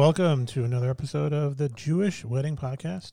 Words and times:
welcome 0.00 0.46
to 0.46 0.64
another 0.64 0.88
episode 0.88 1.30
of 1.30 1.58
the 1.58 1.68
Jewish 1.68 2.24
Wedding 2.24 2.56
Podcast. 2.56 3.12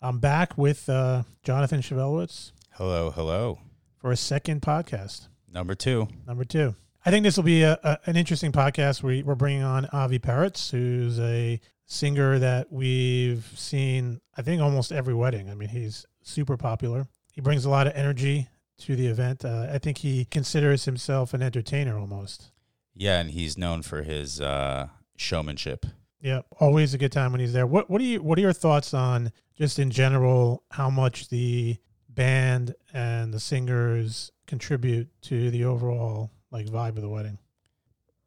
I'm 0.00 0.20
back 0.20 0.56
with 0.56 0.88
uh, 0.88 1.24
Jonathan 1.42 1.82
Chevelowitz 1.82 2.52
Hello, 2.72 3.10
hello. 3.10 3.58
for 3.98 4.10
a 4.10 4.16
second 4.16 4.62
podcast, 4.62 5.28
Number 5.52 5.74
two. 5.74 6.08
number 6.26 6.44
two. 6.44 6.74
I 7.04 7.10
think 7.10 7.24
this 7.24 7.36
will 7.36 7.44
be 7.44 7.60
a, 7.62 7.78
a, 7.84 7.98
an 8.06 8.16
interesting 8.16 8.52
podcast. 8.52 9.02
We, 9.02 9.22
we're 9.22 9.34
bringing 9.34 9.62
on 9.62 9.84
Avi 9.92 10.18
Perets, 10.18 10.70
who's 10.70 11.20
a 11.20 11.60
singer 11.84 12.38
that 12.38 12.72
we've 12.72 13.44
seen, 13.54 14.22
I 14.34 14.40
think, 14.40 14.62
almost 14.62 14.92
every 14.92 15.12
wedding. 15.12 15.50
I 15.50 15.54
mean, 15.54 15.68
he's 15.68 16.06
super 16.22 16.56
popular. 16.56 17.06
He 17.34 17.42
brings 17.42 17.66
a 17.66 17.70
lot 17.70 17.86
of 17.86 17.92
energy 17.94 18.48
to 18.78 18.96
the 18.96 19.08
event. 19.08 19.44
Uh, 19.44 19.66
I 19.70 19.76
think 19.76 19.98
he 19.98 20.24
considers 20.24 20.86
himself 20.86 21.34
an 21.34 21.42
entertainer 21.42 21.98
almost. 21.98 22.50
Yeah, 22.94 23.20
and 23.20 23.30
he's 23.32 23.58
known 23.58 23.82
for 23.82 24.00
his 24.04 24.40
uh, 24.40 24.88
showmanship. 25.18 25.84
Yeah, 26.20 26.40
always 26.58 26.94
a 26.94 26.98
good 26.98 27.12
time 27.12 27.32
when 27.32 27.40
he's 27.40 27.52
there. 27.52 27.66
What 27.66 27.88
what 27.88 27.98
do 27.98 28.04
you 28.04 28.22
what 28.22 28.38
are 28.38 28.42
your 28.42 28.52
thoughts 28.52 28.92
on 28.92 29.32
just 29.56 29.78
in 29.78 29.90
general 29.90 30.64
how 30.70 30.90
much 30.90 31.28
the 31.28 31.76
band 32.08 32.74
and 32.92 33.32
the 33.32 33.38
singers 33.38 34.32
contribute 34.46 35.08
to 35.22 35.50
the 35.50 35.64
overall 35.64 36.32
like 36.50 36.66
vibe 36.66 36.96
of 36.96 37.02
the 37.02 37.08
wedding? 37.08 37.38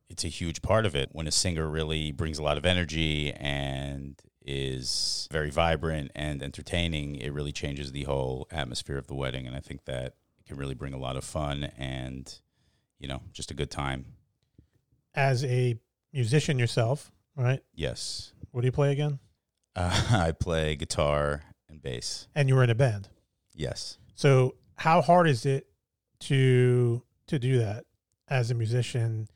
It's 0.10 0.24
a 0.24 0.30
huge 0.30 0.62
part 0.62 0.86
of 0.86 0.96
it 0.96 1.10
when 1.12 1.28
a 1.28 1.32
singer 1.32 1.70
really 1.70 2.12
brings 2.12 2.38
a 2.38 2.44
lot 2.44 2.58
of 2.58 2.66
energy 2.66 3.34
and 3.34 4.22
is 4.46 5.28
very 5.32 5.50
vibrant 5.50 6.12
and 6.16 6.42
entertaining. 6.42 7.16
It 7.16 7.34
really 7.34 7.52
changes 7.52 7.92
the 7.92 8.04
whole 8.04 8.48
atmosphere 8.52 8.98
of 8.98 9.08
the 9.08 9.16
wedding, 9.16 9.48
and 9.48 9.56
I 9.56 9.60
think 9.60 9.86
that 9.86 10.16
it 10.40 10.48
can 10.48 10.58
really 10.58 10.76
bring 10.76 10.94
a 10.94 10.98
lot 10.98 11.16
of 11.16 11.24
fun 11.24 11.72
and 11.78 12.34
you 13.00 13.10
know 13.10 13.22
just 13.34 13.52
a 13.52 13.54
good 13.54 13.70
time. 13.70 14.06
As 15.14 15.44
a 15.44 15.78
musician 16.14 16.58
yourself, 16.58 17.12
right? 17.42 17.62
Yes, 17.74 18.34
What 18.52 18.62
do 18.62 18.68
you 18.68 18.72
play 18.72 18.92
again? 18.92 19.20
uh, 19.76 20.08
I 20.12 20.32
play 20.32 20.76
guitar 20.76 21.44
and 21.70 21.82
bass. 21.82 22.28
And 22.36 22.48
you 22.50 22.56
were 22.56 22.64
in 22.64 22.70
a 22.70 22.76
band. 22.76 23.10
Yes. 23.54 23.98
So 24.16 24.56
how 24.76 25.02
hard 25.02 25.28
is 25.28 25.46
it 25.46 25.68
to 26.22 27.04
to 27.28 27.40
do 27.40 27.60
that 27.60 27.86
as 28.28 28.52
a 28.52 28.54
musician 28.56 29.28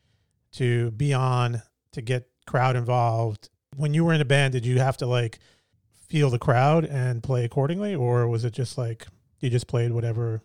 to 0.54 0.92
be 0.92 1.14
on 1.14 1.62
to 1.94 2.02
get 2.02 2.30
crowd 2.46 2.76
involved? 2.76 3.50
When 3.76 3.94
you 3.94 4.06
were 4.06 4.14
in 4.14 4.22
a 4.22 4.26
band, 4.26 4.54
did 4.54 4.66
you 4.66 4.80
have 4.80 4.98
to 4.98 5.06
like 5.06 5.40
feel 6.08 6.30
the 6.30 6.40
crowd 6.40 6.86
and 6.86 7.24
play 7.24 7.44
accordingly, 7.46 7.96
or 7.96 8.28
was 8.28 8.46
it 8.46 8.54
just 8.54 8.78
like 8.78 9.08
you 9.40 9.50
just 9.50 9.68
played 9.68 9.92
whatever 9.92 10.42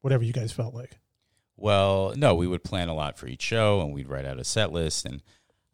whatever 0.00 0.22
you 0.24 0.32
guys 0.32 0.52
felt 0.52 0.74
like? 0.74 0.98
Well, 1.56 2.14
no, 2.16 2.34
we 2.34 2.46
would 2.46 2.64
plan 2.64 2.88
a 2.88 2.94
lot 2.94 3.18
for 3.18 3.26
each 3.26 3.42
show, 3.42 3.80
and 3.82 3.92
we'd 3.92 4.08
write 4.08 4.24
out 4.24 4.38
a 4.40 4.44
set 4.44 4.72
list. 4.72 5.04
And 5.04 5.22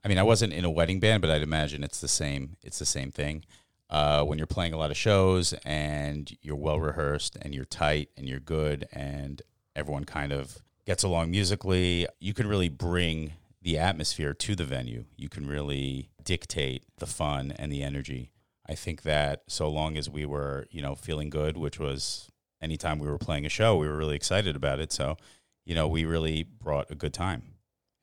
I 0.06 0.08
mean, 0.08 0.18
I 0.18 0.22
wasn't 0.22 0.52
in 0.52 0.64
a 0.64 0.70
wedding 0.70 1.00
band, 1.00 1.20
but 1.20 1.32
I'd 1.32 1.42
imagine 1.42 1.82
it's 1.82 1.98
the 1.98 2.06
same. 2.06 2.58
It's 2.62 2.78
the 2.78 2.86
same 2.86 3.10
thing. 3.10 3.44
Uh, 3.90 4.22
when 4.22 4.38
you're 4.38 4.46
playing 4.46 4.72
a 4.72 4.76
lot 4.76 4.92
of 4.92 4.96
shows 4.96 5.52
and 5.64 6.30
you're 6.42 6.54
well 6.54 6.78
rehearsed 6.78 7.36
and 7.42 7.52
you're 7.52 7.64
tight 7.64 8.10
and 8.16 8.28
you're 8.28 8.38
good 8.38 8.86
and 8.92 9.42
everyone 9.74 10.04
kind 10.04 10.32
of 10.32 10.58
gets 10.84 11.02
along 11.02 11.32
musically, 11.32 12.06
you 12.20 12.32
can 12.34 12.46
really 12.46 12.68
bring 12.68 13.32
the 13.60 13.78
atmosphere 13.78 14.32
to 14.32 14.54
the 14.54 14.62
venue. 14.64 15.06
You 15.16 15.28
can 15.28 15.48
really 15.48 16.08
dictate 16.22 16.84
the 16.98 17.06
fun 17.06 17.52
and 17.58 17.72
the 17.72 17.82
energy. 17.82 18.30
I 18.64 18.76
think 18.76 19.02
that 19.02 19.42
so 19.48 19.68
long 19.68 19.96
as 19.96 20.08
we 20.08 20.24
were, 20.24 20.68
you 20.70 20.82
know, 20.82 20.94
feeling 20.94 21.30
good, 21.30 21.56
which 21.56 21.80
was 21.80 22.30
anytime 22.62 23.00
we 23.00 23.08
were 23.08 23.18
playing 23.18 23.44
a 23.44 23.48
show, 23.48 23.76
we 23.76 23.88
were 23.88 23.96
really 23.96 24.14
excited 24.14 24.54
about 24.54 24.78
it. 24.78 24.92
So, 24.92 25.16
you 25.64 25.74
know, 25.74 25.88
we 25.88 26.04
really 26.04 26.44
brought 26.44 26.92
a 26.92 26.94
good 26.94 27.12
time. 27.12 27.54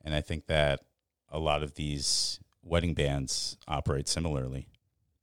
And 0.04 0.14
I 0.14 0.20
think 0.20 0.48
that 0.48 0.80
a 1.34 1.38
lot 1.38 1.62
of 1.62 1.74
these 1.74 2.38
wedding 2.62 2.94
bands 2.94 3.58
operate 3.68 4.08
similarly. 4.08 4.66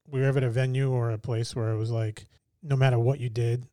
We 0.07 0.19
Were 0.19 0.23
you 0.25 0.29
ever 0.29 0.37
at 0.39 0.43
a 0.43 0.49
venue 0.49 0.91
or 0.91 1.09
a 1.11 1.17
place 1.17 1.55
where 1.55 1.69
it 1.71 1.77
was 1.77 1.89
like 1.89 2.25
no 2.61 2.75
matter 2.75 2.99
what 2.99 3.19
you 3.19 3.29
did, 3.29 3.65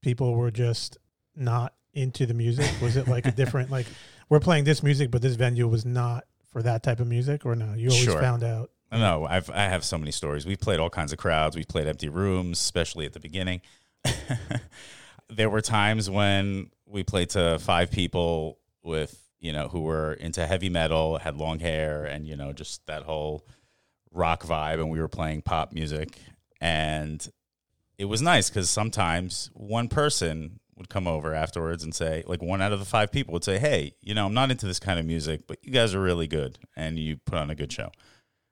people 0.00 0.34
were 0.34 0.50
just 0.50 0.96
not 1.36 1.74
into 1.92 2.24
the 2.26 2.34
music? 2.34 2.70
Was 2.80 2.96
it 2.96 3.08
like 3.08 3.26
a 3.26 3.32
different 3.32 3.70
like 3.76 3.86
we're 4.28 4.40
playing 4.40 4.64
this 4.64 4.82
music, 4.82 5.10
but 5.10 5.20
this 5.20 5.34
venue 5.34 5.66
was 5.68 5.84
not 5.84 6.24
for 6.52 6.62
that 6.62 6.82
type 6.82 7.00
of 7.00 7.08
music, 7.08 7.44
or 7.44 7.54
no? 7.56 7.74
You 7.74 7.88
always 7.90 8.04
Sure. 8.04 8.20
found 8.20 8.44
out. 8.44 8.70
No, 8.92 9.26
I've 9.28 9.50
I 9.50 9.64
have 9.64 9.84
so 9.84 9.98
many 9.98 10.12
stories. 10.12 10.46
We've 10.46 10.60
played 10.60 10.80
all 10.80 10.90
kinds 10.90 11.12
of 11.12 11.18
crowds. 11.18 11.56
We've 11.56 11.68
played 11.68 11.86
empty 11.88 12.08
rooms, 12.08 12.58
especially 12.60 13.04
at 13.06 13.12
the 13.12 13.20
beginning. 13.20 13.60
there 15.28 15.50
were 15.50 15.60
times 15.60 16.08
when 16.10 16.70
we 16.86 17.02
played 17.02 17.30
to 17.30 17.58
five 17.60 17.90
people 17.90 18.58
with 18.82 19.16
you 19.40 19.52
know 19.52 19.68
who 19.68 19.80
were 19.80 20.12
into 20.14 20.46
heavy 20.46 20.68
metal, 20.68 21.18
had 21.18 21.36
long 21.36 21.58
hair, 21.58 22.04
and 22.04 22.26
you 22.26 22.36
know 22.36 22.52
just 22.52 22.86
that 22.86 23.02
whole 23.02 23.46
rock 24.12 24.42
vibe, 24.42 24.74
and 24.74 24.90
we 24.90 25.00
were 25.00 25.08
playing 25.08 25.42
pop 25.42 25.72
music, 25.72 26.18
and 26.60 27.28
it 27.98 28.04
was 28.04 28.22
nice 28.22 28.48
because 28.48 28.70
sometimes 28.70 29.50
one 29.54 29.88
person 29.88 30.60
would 30.76 30.88
come 30.88 31.06
over 31.06 31.34
afterwards 31.34 31.84
and 31.84 31.94
say, 31.94 32.24
like 32.26 32.40
one 32.40 32.62
out 32.62 32.72
of 32.72 32.78
the 32.78 32.86
five 32.86 33.10
people 33.12 33.32
would 33.32 33.44
say, 33.44 33.58
"Hey, 33.58 33.94
you 34.00 34.14
know, 34.14 34.26
I'm 34.26 34.34
not 34.34 34.50
into 34.50 34.66
this 34.66 34.80
kind 34.80 34.98
of 34.98 35.06
music, 35.06 35.42
but 35.46 35.58
you 35.62 35.72
guys 35.72 35.94
are 35.94 36.00
really 36.00 36.26
good, 36.26 36.58
and 36.76 36.98
you 36.98 37.16
put 37.16 37.38
on 37.38 37.50
a 37.50 37.54
good 37.54 37.72
show." 37.72 37.90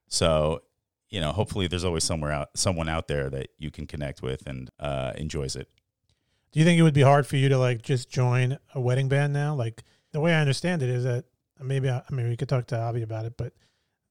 So, 0.09 0.62
you 1.10 1.20
know, 1.20 1.32
hopefully 1.32 1.66
there's 1.66 1.84
always 1.84 2.05
somewhere 2.05 2.32
out 2.32 2.49
someone 2.55 2.88
out 2.88 3.09
there 3.09 3.31
that 3.31 3.49
you 3.59 3.70
can 3.70 3.87
connect 3.87 4.22
with 4.22 4.47
and 4.47 4.70
uh, 4.81 5.12
enjoys 5.16 5.55
it. 5.56 5.69
Do 6.53 6.60
you 6.60 6.65
think 6.65 6.78
it 6.78 6.82
would 6.82 6.94
be 6.94 7.03
hard 7.03 7.26
for 7.26 7.37
you 7.37 7.49
to 7.50 7.59
like 7.59 7.82
just 7.82 8.10
join 8.10 8.59
a 8.75 8.81
wedding 8.81 9.09
band 9.09 9.32
now? 9.32 9.55
Like 9.55 9.84
the 10.12 10.20
way 10.20 10.32
I 10.34 10.41
understand 10.41 10.82
it 10.82 10.88
is 10.88 11.04
that 11.04 11.24
maybe 11.60 11.88
I, 11.88 11.98
I 12.08 12.14
mean 12.14 12.28
we 12.28 12.36
could 12.36 12.48
talk 12.48 12.66
to 12.69 12.78
Avi 12.78 13.02
about 13.02 13.24
it, 13.26 13.34
but 13.36 13.52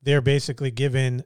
they're 0.01 0.21
basically 0.21 0.71
given, 0.71 1.23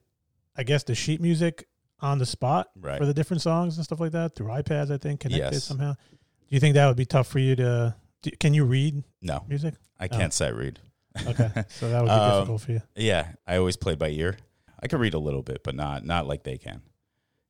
I 0.56 0.64
guess, 0.64 0.84
the 0.84 0.96
sheet 0.96 1.22
music 1.22 1.68
on 2.00 2.18
the 2.18 2.26
spot 2.26 2.70
Right. 2.80 2.98
for 2.98 3.06
the 3.06 3.14
different 3.14 3.42
songs 3.42 3.78
and 3.78 3.84
stuff 3.86 4.00
like 4.00 4.12
that 4.14 4.36
through 4.36 4.48
iPads. 4.48 4.92
I 4.92 4.98
think 4.98 5.20
connected 5.20 5.54
Yes. 5.54 5.64
somehow. 5.66 5.94
Do 5.94 6.56
you 6.56 6.60
think 6.60 6.76
that 6.76 6.88
would 6.88 6.98
be 6.98 7.06
tough 7.06 7.28
for 7.28 7.40
you 7.40 7.56
to? 7.58 7.96
Do, 8.24 8.32
can 8.40 8.54
you 8.54 8.66
read 8.66 9.04
No, 9.22 9.44
music? 9.48 9.74
I 10.00 10.08
can't 10.08 10.34
sight 10.34 10.56
read. 10.56 10.80
Okay, 11.28 11.50
so 11.70 11.90
that 11.90 12.02
would 12.02 12.08
be 12.08 12.12
Um, 12.12 12.34
difficult 12.40 12.62
for 12.62 12.72
you. 12.72 12.82
Yeah, 12.96 13.34
I 13.46 13.58
always 13.58 13.76
played 13.78 14.00
by 14.00 14.10
ear. 14.10 14.38
I 14.82 14.88
could 14.88 15.00
read 15.00 15.14
a 15.14 15.20
little 15.20 15.42
bit, 15.44 15.64
but 15.64 15.76
not 15.76 16.06
not 16.06 16.26
like 16.28 16.44
they 16.44 16.58
can. 16.58 16.82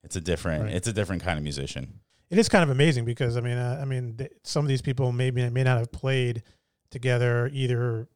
It's 0.04 0.16
a 0.16 0.22
different 0.22 0.64
Right. 0.66 0.74
it's 0.74 0.88
a 0.88 0.94
different 0.94 1.24
kind 1.24 1.38
of 1.38 1.44
musician. 1.44 2.00
It 2.30 2.38
is 2.38 2.48
kind 2.50 2.64
of 2.64 2.70
amazing 2.70 3.06
because 3.06 3.38
I 3.38 3.42
mean, 3.42 3.58
uh, 3.58 3.80
I 3.82 3.86
mean, 3.86 4.16
th- 4.18 4.32
some 4.44 4.66
of 4.66 4.70
these 4.70 4.82
people 4.82 5.12
maybe 5.12 5.48
may 5.50 5.64
not 5.64 5.78
have 5.78 5.92
played 5.92 6.44
together 6.92 7.50
either 7.52 8.08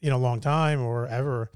in 0.00 0.12
a 0.12 0.18
long 0.18 0.40
time 0.40 0.80
or 0.80 1.06
ever, 1.06 1.50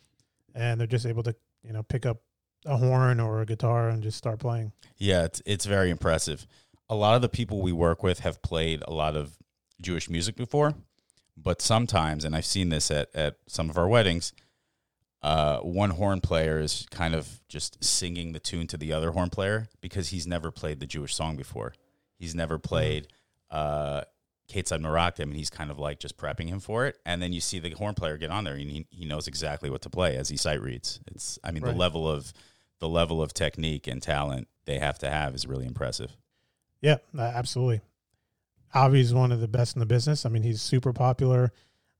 and 0.54 0.78
they're 0.78 0.86
just 0.86 1.06
able 1.06 1.22
to 1.22 1.34
you 1.62 1.72
know 1.72 1.82
pick 1.82 2.04
up 2.04 2.18
a 2.66 2.76
horn 2.76 3.20
or 3.20 3.40
a 3.40 3.46
guitar 3.46 3.88
and 3.88 4.02
just 4.02 4.18
start 4.18 4.38
playing. 4.38 4.72
Yeah, 4.98 5.24
it's 5.24 5.42
it's 5.46 5.64
very 5.64 5.90
impressive. 5.90 6.46
A 6.88 6.94
lot 6.94 7.16
of 7.16 7.22
the 7.22 7.28
people 7.28 7.62
we 7.62 7.72
work 7.72 8.02
with 8.02 8.20
have 8.20 8.42
played 8.42 8.82
a 8.86 8.92
lot 8.92 9.16
of 9.16 9.36
Jewish 9.80 10.08
music 10.08 10.36
before, 10.36 10.74
but 11.36 11.60
sometimes, 11.60 12.24
and 12.24 12.36
I've 12.36 12.46
seen 12.46 12.68
this 12.68 12.90
at, 12.90 13.14
at 13.14 13.36
some 13.48 13.68
of 13.70 13.76
our 13.76 13.88
weddings, 13.88 14.32
uh, 15.22 15.58
one 15.58 15.90
horn 15.90 16.20
player 16.20 16.60
is 16.60 16.86
kind 16.90 17.14
of 17.14 17.40
just 17.48 17.82
singing 17.82 18.32
the 18.32 18.38
tune 18.38 18.68
to 18.68 18.76
the 18.76 18.92
other 18.92 19.10
horn 19.10 19.30
player 19.30 19.68
because 19.80 20.10
he's 20.10 20.26
never 20.26 20.52
played 20.52 20.78
the 20.78 20.86
Jewish 20.86 21.14
song 21.14 21.36
before. 21.36 21.74
He's 22.18 22.34
never 22.34 22.58
played 22.58 23.08
uh, 23.50 24.02
Keitzad 24.48 24.80
Merakdin, 24.80 25.24
and 25.24 25.36
he's 25.36 25.50
kind 25.50 25.70
of 25.70 25.78
like 25.78 25.98
just 25.98 26.16
prepping 26.16 26.48
him 26.48 26.60
for 26.60 26.86
it. 26.86 26.98
And 27.04 27.20
then 27.20 27.32
you 27.32 27.40
see 27.40 27.58
the 27.58 27.70
horn 27.70 27.94
player 27.94 28.16
get 28.16 28.30
on 28.30 28.44
there, 28.44 28.54
and 28.54 28.70
he, 28.70 28.86
he 28.90 29.04
knows 29.04 29.26
exactly 29.26 29.70
what 29.70 29.82
to 29.82 29.90
play 29.90 30.16
as 30.16 30.28
he 30.28 30.36
sight 30.36 30.60
reads. 30.60 31.00
It's, 31.08 31.38
I 31.42 31.50
mean, 31.50 31.62
Right. 31.62 31.72
the 31.72 31.78
level 31.78 32.08
of 32.08 32.32
the 32.78 32.88
level 32.88 33.22
of 33.22 33.32
technique 33.32 33.86
and 33.86 34.02
talent 34.02 34.48
they 34.66 34.78
have 34.78 34.98
to 34.98 35.08
have 35.10 35.34
is 35.34 35.46
really 35.46 35.66
impressive. 35.66 36.16
Yeah, 36.80 36.98
uh, 37.16 37.22
absolutely. 37.22 37.80
Avi's 38.74 39.14
one 39.14 39.32
of 39.32 39.40
the 39.40 39.48
best 39.48 39.74
in 39.76 39.80
the 39.80 39.86
business. 39.86 40.26
I 40.26 40.28
mean, 40.28 40.42
he's 40.42 40.60
super 40.60 40.92
popular. 40.92 41.52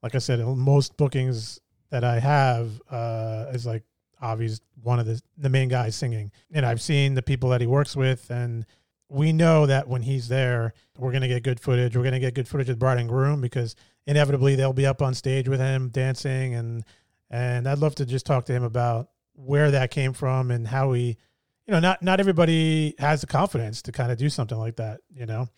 Like 0.03 0.15
I 0.15 0.19
said, 0.19 0.41
most 0.41 0.97
bookings 0.97 1.59
that 1.91 2.05
I 2.05 2.19
have 2.21 2.83
uh, 2.91 3.47
is 3.53 3.65
like 3.65 3.85
Avi's 4.23 4.61
one 4.83 5.01
of 5.01 5.07
the 5.07 5.21
the 5.39 5.49
main 5.49 5.69
guys 5.69 5.97
singing, 5.97 6.31
and 6.53 6.67
I've 6.67 6.83
seen 6.83 7.15
the 7.15 7.23
people 7.23 7.49
that 7.51 7.61
he 7.61 7.67
works 7.67 7.97
with, 7.97 8.31
and 8.31 8.67
we 9.09 9.33
know 9.33 9.67
that 9.67 9.89
when 9.89 10.03
he's 10.03 10.29
there, 10.29 10.73
we're 10.99 11.13
gonna 11.13 11.29
get 11.29 11.43
good 11.43 11.61
footage. 11.61 11.97
We're 11.97 12.05
gonna 12.05 12.21
get 12.21 12.35
good 12.35 12.49
footage 12.49 12.69
of 12.69 12.77
the 12.77 12.81
bride 12.81 12.99
and 12.99 13.09
groom 13.09 13.41
because 13.41 13.77
inevitably 14.07 14.57
they'll 14.57 14.73
be 14.73 14.87
up 14.87 15.03
on 15.03 15.15
stage 15.15 15.49
with 15.49 15.61
him 15.61 15.89
dancing, 15.91 16.55
and 16.55 16.85
and 17.31 17.69
I'd 17.69 17.79
love 17.79 17.95
to 17.97 18.07
just 18.07 18.27
talk 18.27 18.47
to 18.47 18.53
him 18.53 18.65
about 18.65 19.11
where 19.35 19.71
that 19.71 19.91
came 19.91 20.13
from 20.13 20.51
and 20.51 20.67
how 20.67 20.93
he 20.93 21.19
you 21.67 21.73
know, 21.73 21.81
not 21.81 22.03
not 22.03 22.21
everybody 22.21 22.95
has 22.99 23.21
the 23.21 23.27
confidence 23.27 23.83
to 23.83 23.93
kind 23.93 24.13
of 24.13 24.19
do 24.19 24.29
something 24.29 24.59
like 24.59 24.77
that, 24.77 25.01
you 25.13 25.27
know. 25.27 25.49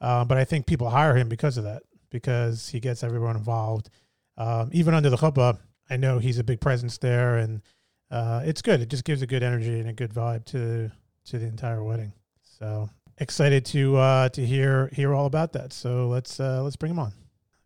Um, 0.00 0.26
but 0.26 0.36
I 0.36 0.44
think 0.44 0.66
people 0.66 0.90
hire 0.90 1.16
him 1.16 1.28
because 1.28 1.56
of 1.56 1.64
that, 1.64 1.82
because 2.10 2.68
he 2.68 2.80
gets 2.80 3.04
everyone 3.04 3.36
involved. 3.36 3.88
Um, 4.36 4.70
even 4.72 4.94
under 4.94 5.10
the 5.10 5.16
chuppah, 5.16 5.58
I 5.88 5.96
know 5.96 6.18
he's 6.18 6.38
a 6.38 6.44
big 6.44 6.60
presence 6.60 6.98
there, 6.98 7.36
and 7.36 7.62
uh, 8.10 8.42
it's 8.44 8.62
good. 8.62 8.80
It 8.80 8.88
just 8.88 9.04
gives 9.04 9.22
a 9.22 9.26
good 9.26 9.42
energy 9.44 9.78
and 9.78 9.88
a 9.88 9.92
good 9.92 10.12
vibe 10.12 10.44
to 10.46 10.90
to 11.26 11.38
the 11.38 11.46
entire 11.46 11.82
wedding. 11.84 12.12
So 12.58 12.90
excited 13.18 13.64
to 13.66 13.96
uh, 13.96 14.28
to 14.30 14.44
hear 14.44 14.88
hear 14.92 15.14
all 15.14 15.26
about 15.26 15.52
that. 15.52 15.72
So 15.72 16.08
let's 16.08 16.38
uh, 16.38 16.62
let's 16.62 16.76
bring 16.76 16.92
him 16.92 16.98
on. 16.98 17.12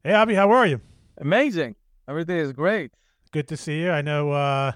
Hey, 0.05 0.13
Avi, 0.13 0.35
how 0.35 0.51
are 0.51 0.67
you? 0.67 0.81
Amazing. 1.19 1.77
Everything 2.09 2.37
is 2.39 2.53
great. 2.53 2.93
Good 3.33 3.49
to 3.49 3.57
see 3.57 3.81
you. 3.83 3.91
I 3.91 4.03
know 4.03 4.31
uh, 4.31 4.73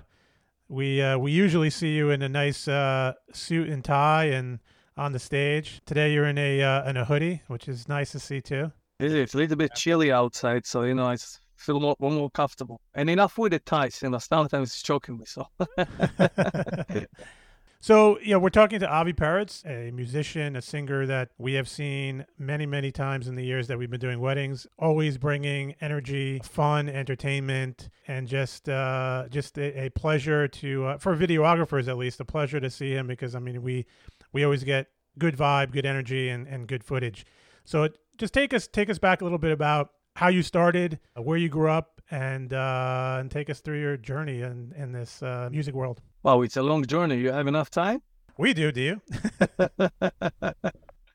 We 0.69 1.03
uh, 1.03 1.19
we 1.19 1.33
usually 1.33 1.71
see 1.71 1.95
you 1.97 2.11
in 2.11 2.23
a 2.23 2.29
nice 2.29 2.69
uh, 2.69 3.15
suit 3.33 3.69
and 3.69 3.85
tie 3.85 4.27
and 4.27 4.61
on 4.97 5.13
the 5.13 5.19
stage. 5.19 5.81
Today 5.85 6.13
you're 6.13 6.27
in 6.27 6.39
a 6.39 6.63
uh, 6.63 6.89
in 6.89 6.97
a 6.97 7.05
hoodie, 7.05 7.43
which 7.49 7.69
is 7.69 7.89
nice 7.89 8.13
to 8.13 8.21
see 8.21 8.41
too. 8.41 8.71
It's 9.01 9.35
a 9.35 9.37
little 9.37 9.57
bit 9.57 9.75
chilly 9.75 10.13
outside, 10.13 10.67
so 10.67 10.83
you 10.83 10.95
know 10.95 11.07
I 11.07 11.17
feel 11.57 11.81
more, 11.81 11.97
more 11.99 12.31
comfortable. 12.31 12.81
And 12.95 13.11
enough 13.11 13.39
with 13.39 13.53
the 13.53 13.59
ties, 13.59 14.01
you 14.03 14.11
know. 14.11 14.19
Sometimes 14.19 14.69
it's 14.69 14.83
choking 14.83 15.19
me, 15.19 15.25
so. 15.27 15.47
So, 17.83 18.19
yeah, 18.23 18.37
we're 18.37 18.51
talking 18.51 18.79
to 18.81 18.87
Avi 18.87 19.15
Perets, 19.15 19.65
a 19.65 19.91
musician, 19.91 20.55
a 20.55 20.61
singer 20.61 21.07
that 21.07 21.31
we 21.39 21.55
have 21.55 21.67
seen 21.67 22.27
many, 22.39 22.67
many 22.67 22.93
times 22.93 23.27
in 23.27 23.37
the 23.37 23.43
years 23.43 23.69
that 23.69 23.79
we've 23.79 23.89
been 23.89 23.99
doing 23.99 24.21
weddings, 24.21 24.67
always 24.79 25.17
bringing 25.17 25.75
energy, 25.81 26.43
fun, 26.45 26.91
entertainment, 26.91 27.89
and 28.07 28.29
just 28.29 28.69
uh, 28.69 29.25
just 29.31 29.57
a, 29.57 29.87
a 29.87 29.89
pleasure 29.93 30.47
to, 30.47 30.85
uh, 30.89 30.99
for 30.99 31.17
videographers 31.17 31.89
at 31.89 31.97
least, 31.97 32.21
a 32.21 32.25
pleasure 32.27 32.61
to 32.61 32.69
see 32.69 32.93
him 32.93 33.07
because, 33.07 33.35
I 33.35 33.39
mean, 33.39 33.63
we 33.63 33.87
we 34.35 34.45
always 34.45 34.63
get 34.63 34.89
good 35.19 35.35
vibe, 35.35 35.73
good 35.73 35.87
energy, 35.87 36.29
and, 36.29 36.47
and 36.47 36.69
good 36.69 36.85
footage. 36.85 37.25
So, 37.65 37.85
it, 37.85 37.97
just 38.19 38.35
take 38.35 38.53
us 38.53 38.69
take 38.69 38.91
us 38.91 38.99
back 38.99 39.23
a 39.23 39.25
little 39.25 39.39
bit 39.39 39.53
about 39.53 39.93
how 40.17 40.29
you 40.29 40.43
started, 40.43 41.01
where 41.15 41.39
you 41.39 41.49
grew 41.49 41.71
up, 41.71 42.03
and 42.11 42.53
uh, 42.53 43.17
and 43.21 43.31
take 43.31 43.49
us 43.49 43.61
through 43.61 43.81
your 43.81 43.97
journey 43.97 44.43
in, 44.43 44.75
in 44.77 44.93
this 44.93 45.23
uh, 45.23 45.49
music 45.51 45.75
world. 45.75 46.03
Wow, 46.23 46.43
it's 46.43 46.59
a 46.59 46.63
long 46.63 46.85
journey. 46.85 47.17
You 47.17 47.33
have 47.33 47.47
enough 47.47 47.71
time? 47.71 48.03
We 48.37 48.53
do. 48.53 48.71
Do 48.71 48.81
you? 48.83 49.01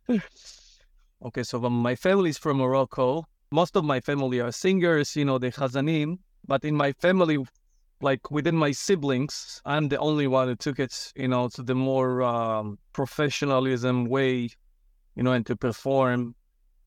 okay, 1.25 1.43
so 1.43 1.63
um, 1.63 1.73
my 1.73 1.95
family 1.95 2.31
is 2.31 2.39
from 2.39 2.57
Morocco. 2.57 3.27
Most 3.51 3.75
of 3.75 3.85
my 3.85 3.99
family 3.99 4.39
are 4.39 4.51
singers, 4.51 5.15
you 5.15 5.23
know, 5.23 5.37
the 5.37 5.51
Chazanim. 5.51 6.17
But 6.47 6.63
in 6.63 6.75
my 6.75 6.91
family, 6.93 7.37
like 8.01 8.31
within 8.31 8.55
my 8.55 8.71
siblings, 8.71 9.61
I'm 9.63 9.89
the 9.89 9.99
only 9.99 10.25
one 10.25 10.47
who 10.47 10.55
took 10.55 10.79
it, 10.79 11.13
you 11.15 11.27
know, 11.27 11.49
to 11.49 11.61
the 11.61 11.75
more 11.75 12.23
um, 12.23 12.79
professionalism 12.91 14.05
way, 14.05 14.49
you 15.15 15.21
know, 15.23 15.33
and 15.33 15.45
to 15.45 15.55
perform 15.55 16.33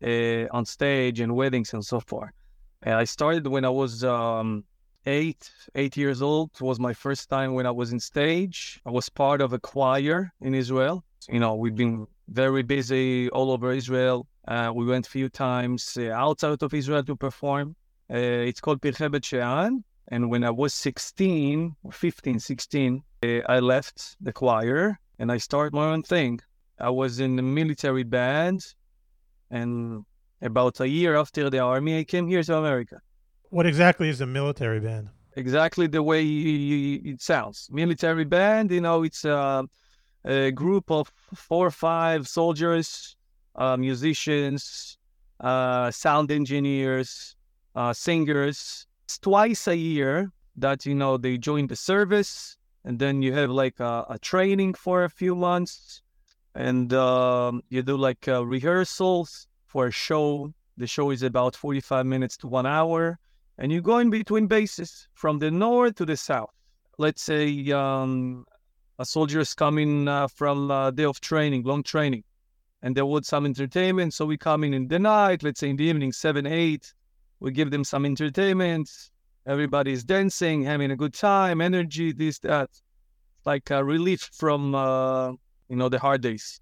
uh, 0.03 0.47
on 0.51 0.65
stage 0.65 1.21
and 1.21 1.37
weddings 1.37 1.73
and 1.73 1.85
so 1.85 2.01
forth. 2.01 2.31
And 2.83 2.95
I 2.95 3.05
started 3.05 3.47
when 3.47 3.65
I 3.65 3.71
was 3.71 4.03
um, 4.03 4.65
eight, 5.09 5.51
eight 5.75 5.97
years 5.97 6.21
old 6.21 6.51
was 6.61 6.79
my 6.79 6.93
first 6.93 7.31
time 7.31 7.55
when 7.55 7.67
I 7.67 7.71
was 7.71 7.93
in 7.93 8.01
stage. 8.01 8.81
I 8.85 8.91
was 8.91 9.09
part 9.09 9.41
of 9.41 9.53
a 9.55 9.59
choir 9.59 10.33
in 10.43 10.55
Israel. 10.55 11.03
You 11.29 11.41
know, 11.41 11.55
we've 11.55 11.75
been 11.75 12.07
very 12.29 12.63
busy 12.63 13.31
all 13.31 13.51
over 13.51 13.73
Israel. 13.73 14.27
Uh, 14.47 14.71
we 14.75 14.85
went 14.85 15.07
a 15.07 15.11
few 15.11 15.29
times 15.31 15.97
uh, 15.99 16.11
outside 16.13 16.63
of 16.63 16.75
Israel 16.75 17.03
to 17.05 17.17
perform. 17.17 17.75
Uh, 18.13 18.49
it's 18.51 18.61
called 18.61 18.81
Pirchei 18.83 19.25
Shean. 19.25 19.83
And 20.09 20.31
when 20.31 20.45
I 20.45 20.51
was 20.51 20.73
16 20.75 21.75
15, 21.91 22.39
16, 22.39 23.03
uh, 23.23 23.27
I 23.49 23.59
left 23.61 24.17
the 24.21 24.33
choir 24.33 24.99
and 25.19 25.33
I 25.33 25.39
started 25.39 25.75
my 25.75 25.87
own 25.93 26.03
thing. 26.03 26.41
I 26.79 26.91
was 26.91 27.19
in 27.21 27.37
the 27.37 27.43
military 27.43 28.05
band. 28.05 28.61
And 29.51 30.05
about 30.43 30.81
a 30.81 30.89
year 30.89 31.17
after 31.17 31.49
the 31.51 31.61
army, 31.61 31.99
I 31.99 32.05
came 32.05 32.27
here 32.29 32.43
to 32.43 32.57
America. 32.57 33.01
What 33.51 33.65
exactly 33.65 34.11
is 34.11 34.21
a 34.21 34.27
military 34.27 34.79
band? 34.79 35.09
Exactly 35.35 35.87
the 35.87 36.03
way 36.03 36.23
it 36.23 37.23
sounds. 37.23 37.69
Military 37.73 38.25
band, 38.25 38.71
you 38.71 38.81
know, 38.81 39.05
it's 39.05 39.25
a, 39.25 39.65
a 40.25 40.51
group 40.51 40.91
of 40.91 41.11
four 41.35 41.69
or 41.69 41.71
five 41.71 42.29
soldiers, 42.29 43.17
uh, 43.55 43.77
musicians, 43.77 44.99
uh, 45.41 45.91
sound 45.91 46.31
engineers, 46.31 47.37
uh, 47.75 47.93
singers. 47.95 48.87
It's 49.05 49.19
twice 49.19 49.67
a 49.67 49.77
year 49.77 50.31
that, 50.57 50.85
you 50.85 50.95
know, 50.95 51.17
they 51.17 51.39
join 51.39 51.69
the 51.69 51.77
service 51.77 52.59
and 52.85 52.99
then 52.99 53.23
you 53.23 53.33
have 53.33 53.51
like 53.51 53.81
a, 53.81 54.05
a 54.11 54.19
training 54.19 54.75
for 54.75 55.05
a 55.05 55.09
few 55.09 55.35
months 55.35 56.03
and 56.55 56.93
um, 56.93 57.63
you 57.71 57.83
do 57.83 57.97
like 57.97 58.29
uh, 58.29 58.45
rehearsals 58.45 59.47
for 59.67 59.87
a 59.87 59.91
show. 59.91 60.53
The 60.77 60.87
show 60.87 61.11
is 61.13 61.23
about 61.23 61.57
45 61.57 62.05
minutes 62.05 62.37
to 62.39 62.47
one 62.47 62.67
hour 62.67 63.19
and 63.59 63.73
you 63.73 63.83
go 63.83 63.99
in 63.99 64.11
between 64.11 64.47
bases 64.47 65.09
from 65.15 65.39
the 65.39 65.51
north 65.51 65.97
to 65.97 66.07
the 66.07 66.17
south. 66.17 66.51
Let's 66.97 67.23
say 67.23 67.71
um, 67.73 68.45
a 68.99 69.05
soldier 69.05 69.41
is 69.41 69.55
coming 69.55 70.09
uh, 70.09 70.29
from 70.29 70.71
a 70.71 70.93
day 70.93 71.05
of 71.05 71.21
training, 71.21 71.65
long 71.65 71.83
training, 71.83 72.25
and 72.83 72.97
there 72.97 73.07
was 73.07 73.27
some 73.27 73.47
entertainment. 73.47 74.15
So 74.15 74.27
we 74.27 74.37
come 74.37 74.65
in 74.65 74.75
in 74.75 74.89
the 74.89 74.99
night, 74.99 75.43
let's 75.43 75.61
say 75.61 75.71
in 75.71 75.77
the 75.77 75.85
evening, 75.85 76.13
seven, 76.13 76.47
eight. 76.47 76.95
We 77.41 77.53
give 77.53 77.71
them 77.71 77.85
some 77.85 78.05
entertainment. 78.05 78.91
Everybody's 79.47 80.05
dancing, 80.05 80.63
having 80.63 80.91
a 80.91 80.97
good 80.97 81.15
time, 81.15 81.61
energy, 81.61 82.13
this, 82.13 82.39
that. 82.41 82.71
Like 83.45 83.71
a 83.71 83.83
relief 83.83 84.29
from, 84.33 84.75
uh, 84.75 85.31
you 85.69 85.77
know, 85.77 85.89
the 85.89 85.99
hard 85.99 86.21
days. 86.21 86.61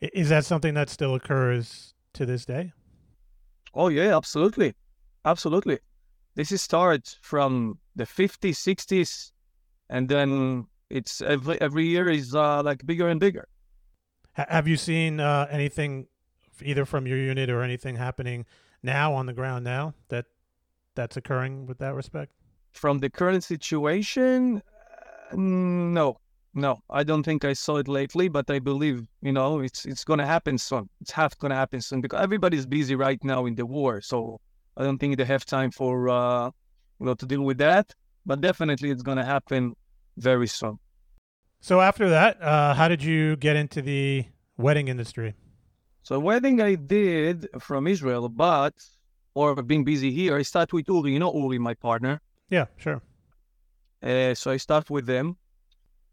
Is 0.00 0.28
that 0.28 0.44
something 0.44 0.74
that 0.74 0.88
still 0.88 1.14
occurs 1.14 1.92
to 2.14 2.24
this 2.24 2.44
day? 2.44 2.72
Oh, 3.74 3.88
yeah, 3.88 4.16
absolutely. 4.16 4.74
Absolutely. 5.24 5.78
This 6.36 6.52
is 6.52 6.60
start 6.60 7.16
from 7.22 7.78
the 7.96 8.04
50s, 8.04 8.56
60s, 8.56 9.32
and 9.88 10.06
then 10.06 10.66
it's 10.90 11.22
every 11.22 11.58
every 11.62 11.86
year 11.86 12.10
is 12.10 12.34
uh, 12.34 12.62
like 12.62 12.84
bigger 12.84 13.08
and 13.08 13.18
bigger. 13.18 13.48
Have 14.34 14.68
you 14.68 14.76
seen 14.76 15.18
uh, 15.18 15.46
anything 15.50 16.08
either 16.62 16.84
from 16.84 17.06
your 17.06 17.16
unit 17.16 17.48
or 17.48 17.62
anything 17.62 17.96
happening 17.96 18.44
now 18.82 19.14
on 19.14 19.24
the 19.24 19.32
ground 19.32 19.64
now 19.64 19.94
that 20.10 20.26
that's 20.94 21.16
occurring 21.16 21.64
with 21.64 21.78
that 21.78 21.94
respect? 21.94 22.32
From 22.72 22.98
the 22.98 23.08
current 23.08 23.42
situation, 23.42 24.62
uh, 25.32 25.36
no, 25.36 26.20
no, 26.52 26.82
I 26.90 27.02
don't 27.02 27.22
think 27.22 27.46
I 27.46 27.54
saw 27.54 27.78
it 27.78 27.88
lately, 27.88 28.28
but 28.28 28.50
I 28.50 28.58
believe 28.58 29.08
you 29.22 29.32
know 29.32 29.60
it's 29.60 29.86
it's 29.86 30.04
gonna 30.04 30.26
happen 30.26 30.58
soon. 30.58 30.90
It's 31.00 31.12
half 31.12 31.38
gonna 31.38 31.54
happen 31.54 31.80
soon 31.80 32.02
because 32.02 32.20
everybody's 32.20 32.66
busy 32.66 32.94
right 32.94 33.24
now 33.24 33.46
in 33.46 33.54
the 33.54 33.64
war, 33.64 34.02
so 34.02 34.38
I 34.76 34.84
don't 34.84 34.98
think 34.98 35.16
they 35.16 35.24
have 35.24 35.44
time 35.44 35.70
for 35.70 36.08
uh, 36.08 36.46
you 37.00 37.06
know 37.06 37.14
to 37.14 37.26
deal 37.26 37.42
with 37.42 37.58
that. 37.58 37.94
But 38.24 38.40
definitely, 38.40 38.90
it's 38.90 39.02
going 39.02 39.18
to 39.18 39.24
happen 39.24 39.74
very 40.16 40.48
soon. 40.48 40.78
So 41.60 41.80
after 41.80 42.08
that, 42.10 42.42
uh, 42.42 42.74
how 42.74 42.88
did 42.88 43.02
you 43.02 43.36
get 43.36 43.56
into 43.56 43.80
the 43.82 44.24
wedding 44.56 44.88
industry? 44.88 45.34
So 46.02 46.18
wedding 46.18 46.60
I 46.60 46.74
did 46.74 47.48
from 47.58 47.86
Israel, 47.86 48.28
but 48.28 48.74
or 49.34 49.60
being 49.62 49.84
busy 49.84 50.10
here, 50.10 50.36
I 50.36 50.42
start 50.42 50.72
with 50.72 50.88
Uri. 50.88 51.12
You 51.12 51.18
know 51.18 51.32
Uri, 51.34 51.58
my 51.58 51.74
partner. 51.74 52.20
Yeah, 52.50 52.66
sure. 52.76 53.02
Uh, 54.02 54.34
so 54.34 54.50
I 54.50 54.56
start 54.56 54.90
with 54.90 55.06
them. 55.06 55.36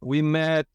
We 0.01 0.21
met 0.21 0.67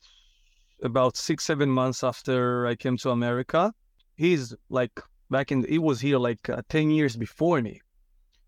about 0.83 1.17
six, 1.17 1.45
seven 1.45 1.69
months 1.69 2.05
after 2.05 2.67
I 2.67 2.75
came 2.77 2.97
to 2.99 3.11
America. 3.11 3.73
He's 4.17 4.55
like 4.71 5.01
back 5.31 5.53
in 5.53 5.65
he 5.65 5.79
was 5.79 6.01
here 6.01 6.19
like 6.19 6.49
uh, 6.49 6.63
10 6.69 6.91
years 6.91 7.17
before 7.17 7.61
me. 7.61 7.81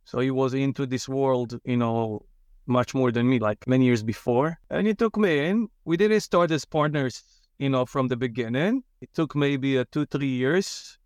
So 0.04 0.18
he 0.20 0.30
was 0.30 0.54
into 0.54 0.87
this 0.87 1.08
world 1.08 1.60
you 1.64 1.76
know 1.76 2.26
much 2.66 2.94
more 2.94 3.10
than 3.10 3.28
me 3.28 3.38
like 3.38 3.66
many 3.66 3.84
years 3.87 4.02
before. 4.02 4.58
And 4.70 4.87
he 4.87 4.94
took 4.94 5.16
me 5.16 5.46
in. 5.49 5.68
We 5.84 5.96
didn't 5.96 6.20
start 6.20 6.50
as 6.50 6.64
partners 6.64 7.22
you 7.58 7.68
know 7.68 7.84
from 7.87 8.08
the 8.08 8.16
beginning. 8.16 8.82
It 9.00 9.10
took 9.14 9.34
maybe 9.34 9.78
uh, 9.78 9.84
two 9.90 10.06
three 10.06 10.34
years. 10.42 10.99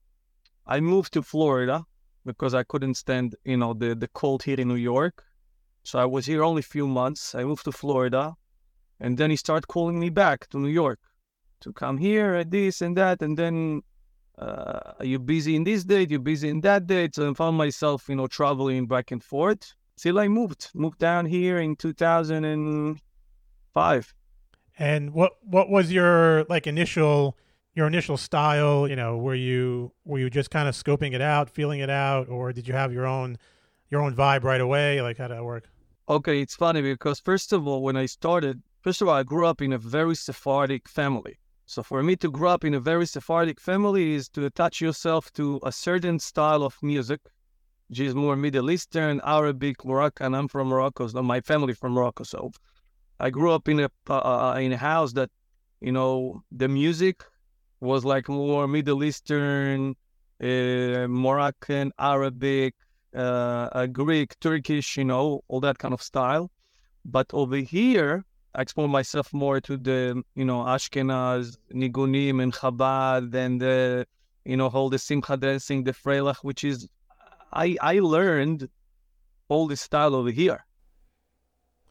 I 0.66 0.81
moved 0.81 1.12
to 1.14 1.23
florida 1.23 1.85
because 2.25 2.54
i 2.54 2.62
couldn't 2.62 2.95
stand 2.95 3.37
you 3.45 3.59
know 3.59 3.75
the, 3.75 3.95
the 3.95 4.09
cold 4.09 4.43
here 4.43 4.61
in 4.61 4.69
new 4.69 4.83
york. 4.95 5.25
So 5.83 5.99
i 5.99 6.04
was 6.04 6.26
here 6.26 6.43
only 6.43 6.61
a 6.61 6.73
few 6.76 6.87
months. 6.87 7.35
I 7.35 7.45
moved 7.45 7.64
to 7.64 7.73
florida. 7.73 8.35
And 9.00 9.19
then 9.19 9.31
he 9.31 9.37
started 9.37 9.66
calling 9.66 9.99
me 9.99 10.09
back 10.09 10.49
to 10.50 10.59
new 10.59 10.69
york 10.69 11.00
to 11.61 11.73
come 11.73 11.99
here 11.99 12.35
and 12.35 12.50
this 12.50 12.81
and 12.81 12.97
that. 12.97 13.23
And 13.23 13.37
then 13.37 13.83
uh, 14.38 14.93
are 14.99 15.05
you 15.05 15.19
busy 15.19 15.57
in 15.57 15.64
this 15.64 15.85
date? 15.85 16.11
You're 16.11 16.21
busy 16.21 16.49
in 16.49 16.62
that 16.62 16.87
date. 16.87 17.14
So 17.14 17.31
I 17.31 17.35
found 17.35 17.57
myself, 17.57 18.09
you 18.09 18.17
know, 18.17 18.26
traveling 18.26 18.87
back 18.87 19.11
and 19.11 19.23
forth 19.23 19.75
till 19.97 20.19
I 20.19 20.29
moved, 20.29 20.71
moved 20.75 20.99
down 20.99 21.26
here 21.26 21.59
in 21.59 21.76
2005. 21.76 24.14
And 24.76 25.12
what 25.12 25.35
what 25.43 25.71
was 25.71 25.93
your 25.93 26.43
like 26.45 26.67
initial 26.67 27.37
your 27.75 27.87
initial 27.87 28.17
style? 28.17 28.88
You 28.88 28.97
know, 28.97 29.19
were 29.19 29.37
you 29.37 29.93
were 30.05 30.19
you 30.19 30.29
just 30.31 30.50
kind 30.50 30.69
of 30.69 30.75
scoping 30.75 31.14
it 31.14 31.21
out, 31.21 31.49
feeling 31.49 31.79
it 31.79 31.91
out, 31.91 32.29
or 32.29 32.53
did 32.53 32.67
you 32.67 32.75
have 32.75 32.93
your 32.93 33.07
own 33.07 33.38
your 33.91 34.00
own 34.00 34.17
vibe 34.17 34.43
right 34.43 34.61
away? 34.61 35.00
Like 35.00 35.19
how 35.19 35.29
did 35.29 35.37
that 35.37 35.45
work? 35.45 35.69
Okay, 36.09 36.41
it's 36.41 36.57
funny 36.57 36.83
because 36.83 37.21
first 37.21 37.53
of 37.53 37.67
all, 37.67 37.83
when 37.83 37.97
I 37.97 38.07
started, 38.07 38.62
first 38.83 39.00
of 39.00 39.09
all, 39.09 39.14
I 39.14 39.23
grew 39.23 39.47
up 39.47 39.62
in 39.62 39.73
a 39.73 39.79
very 39.79 40.17
Sephardic 40.17 40.88
family. 40.88 41.38
So 41.66 41.83
for 41.83 42.02
me 42.02 42.14
to 42.16 42.30
grow 42.30 42.50
up 42.50 42.64
in 42.64 42.75
a 42.75 42.80
very 42.80 43.06
Sephardic 43.06 43.59
family 43.59 44.14
is 44.14 44.28
to 44.30 44.44
attach 44.44 44.80
yourself 44.80 45.33
to 45.33 45.61
a 45.62 45.73
certain 45.73 46.18
style 46.18 46.62
of 46.62 46.76
music, 46.83 47.21
which 47.88 48.00
is 48.00 48.14
more 48.14 48.37
Middle 48.37 48.71
Eastern, 48.71 49.21
Arabic, 49.25 49.85
Moroccan. 49.85 50.35
I'm 50.35 50.49
from 50.49 50.68
Morocco, 50.68 51.06
so 51.09 51.23
my 51.23 51.40
family 51.40 51.73
from 51.73 51.92
Morocco. 51.92 52.25
So 52.25 52.50
I 53.18 53.30
grew 53.30 53.50
up 53.52 53.68
in 53.68 53.80
a 53.80 53.90
uh, 54.11 54.18
uh, 54.18 54.59
in 54.61 54.73
a 54.73 54.76
house 54.76 55.14
that, 55.14 55.30
you 55.80 55.92
know, 55.92 56.42
the 56.52 56.68
music 56.68 57.25
was 57.80 58.04
like 58.04 58.28
more 58.28 58.68
Middle 58.68 59.02
Eastern, 59.02 59.94
uh, 60.42 61.06
Moroccan, 61.09 61.92
Arabic, 61.99 62.75
uh, 63.16 63.87
Greek, 63.87 64.38
Turkish, 64.40 64.99
you 64.99 65.04
know, 65.04 65.40
all 65.49 65.61
that 65.61 65.78
kind 65.78 65.94
of 65.94 66.02
style. 66.02 66.50
But 67.04 67.26
over 67.33 67.56
here, 67.56 68.25
expose 68.56 68.88
myself 68.88 69.32
more 69.32 69.61
to 69.61 69.76
the, 69.76 70.23
you 70.34 70.44
know, 70.44 70.61
Ashkenaz, 70.61 71.56
Nigunim, 71.73 72.42
and 72.42 72.52
Chabad, 72.52 73.34
and 73.34 73.61
the, 73.61 74.06
you 74.44 74.56
know, 74.56 74.68
all 74.68 74.90
the 74.90 74.99
Simcha 74.99 75.37
dancing, 75.37 75.84
the 75.84 75.92
Freilach, 75.92 76.38
which 76.42 76.64
is, 76.64 76.88
I 77.52 77.76
I 77.80 77.99
learned 78.00 78.68
all 79.49 79.66
this 79.66 79.80
style 79.80 80.14
over 80.14 80.30
here. 80.30 80.64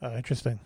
Uh, 0.01 0.11
interesting. 0.15 0.59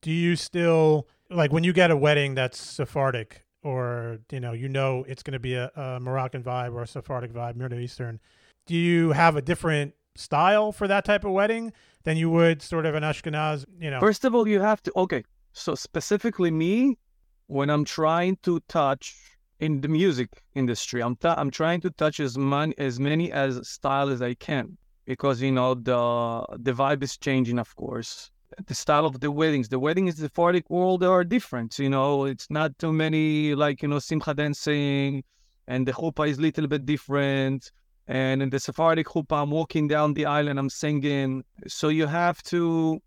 Do 0.00 0.12
you 0.12 0.36
still 0.36 1.08
like 1.30 1.52
when 1.52 1.64
you 1.64 1.72
get 1.72 1.90
a 1.90 1.96
wedding 1.96 2.34
that's 2.34 2.60
Sephardic, 2.60 3.44
or 3.62 4.18
you 4.30 4.40
know, 4.40 4.52
you 4.52 4.68
know 4.68 5.04
it's 5.08 5.22
going 5.22 5.32
to 5.32 5.40
be 5.40 5.54
a, 5.54 5.70
a 5.74 6.00
Moroccan 6.00 6.42
vibe 6.42 6.72
or 6.72 6.82
a 6.82 6.86
Sephardic 6.86 7.32
vibe, 7.32 7.56
Middle 7.56 7.78
Eastern? 7.78 8.20
Do 8.66 8.74
you 8.76 9.12
have 9.12 9.36
a 9.36 9.42
different 9.42 9.94
style 10.16 10.72
for 10.72 10.88
that 10.88 11.04
type 11.04 11.24
of 11.24 11.32
wedding 11.32 11.72
than 12.04 12.16
you 12.16 12.30
would 12.30 12.62
sort 12.62 12.86
of 12.86 12.94
an 12.94 13.02
Ashkenaz? 13.02 13.64
You 13.80 13.90
know, 13.90 14.00
First 14.00 14.24
of 14.24 14.34
all, 14.34 14.46
you 14.48 14.60
have 14.60 14.82
to 14.84 14.92
okay. 14.96 15.24
So 15.52 15.74
specifically 15.74 16.50
me, 16.50 16.98
when 17.46 17.70
I'm 17.70 17.84
trying 17.84 18.36
to 18.42 18.60
touch 18.68 19.16
in 19.60 19.80
the 19.80 19.88
music 19.88 20.42
industry, 20.54 21.02
I'm 21.02 21.16
I'm 21.22 21.50
trying 21.50 21.80
to 21.82 21.90
touch 21.90 22.20
as 22.20 22.38
many 22.38 22.74
as 22.78 23.00
many 23.00 23.32
as 23.32 23.68
style 23.68 24.08
as 24.08 24.22
I 24.22 24.34
can 24.34 24.76
because 25.06 25.40
you 25.40 25.50
know 25.50 25.74
the 25.74 26.44
the 26.58 26.72
vibe 26.72 27.02
is 27.02 27.16
changing, 27.16 27.58
of 27.58 27.74
course. 27.74 28.30
The 28.66 28.74
style 28.74 29.04
of 29.06 29.20
the 29.20 29.30
weddings, 29.30 29.68
the 29.68 29.78
weddings 29.78 30.16
in 30.16 30.22
the 30.22 30.28
Sephardic 30.28 30.68
world 30.70 31.02
are 31.02 31.22
different. 31.22 31.78
You 31.78 31.90
know, 31.90 32.24
it's 32.24 32.48
not 32.50 32.78
too 32.78 32.92
many 32.92 33.54
like 33.54 33.82
you 33.82 33.88
know 33.88 33.98
simcha 33.98 34.34
dancing, 34.34 35.24
and 35.66 35.86
the 35.86 35.92
chuppah 35.92 36.28
is 36.28 36.38
little 36.38 36.66
bit 36.66 36.86
different. 36.86 37.72
And 38.08 38.42
in 38.42 38.50
the 38.50 38.58
Sephardic 38.58 39.06
chuppah, 39.06 39.42
I'm 39.42 39.50
walking 39.50 39.86
down 39.86 40.14
the 40.14 40.26
aisle 40.26 40.48
and 40.48 40.58
I'm 40.58 40.70
singing. 40.70 41.44
So 41.66 41.88
you 41.88 42.06
have 42.06 42.42
to 42.44 43.00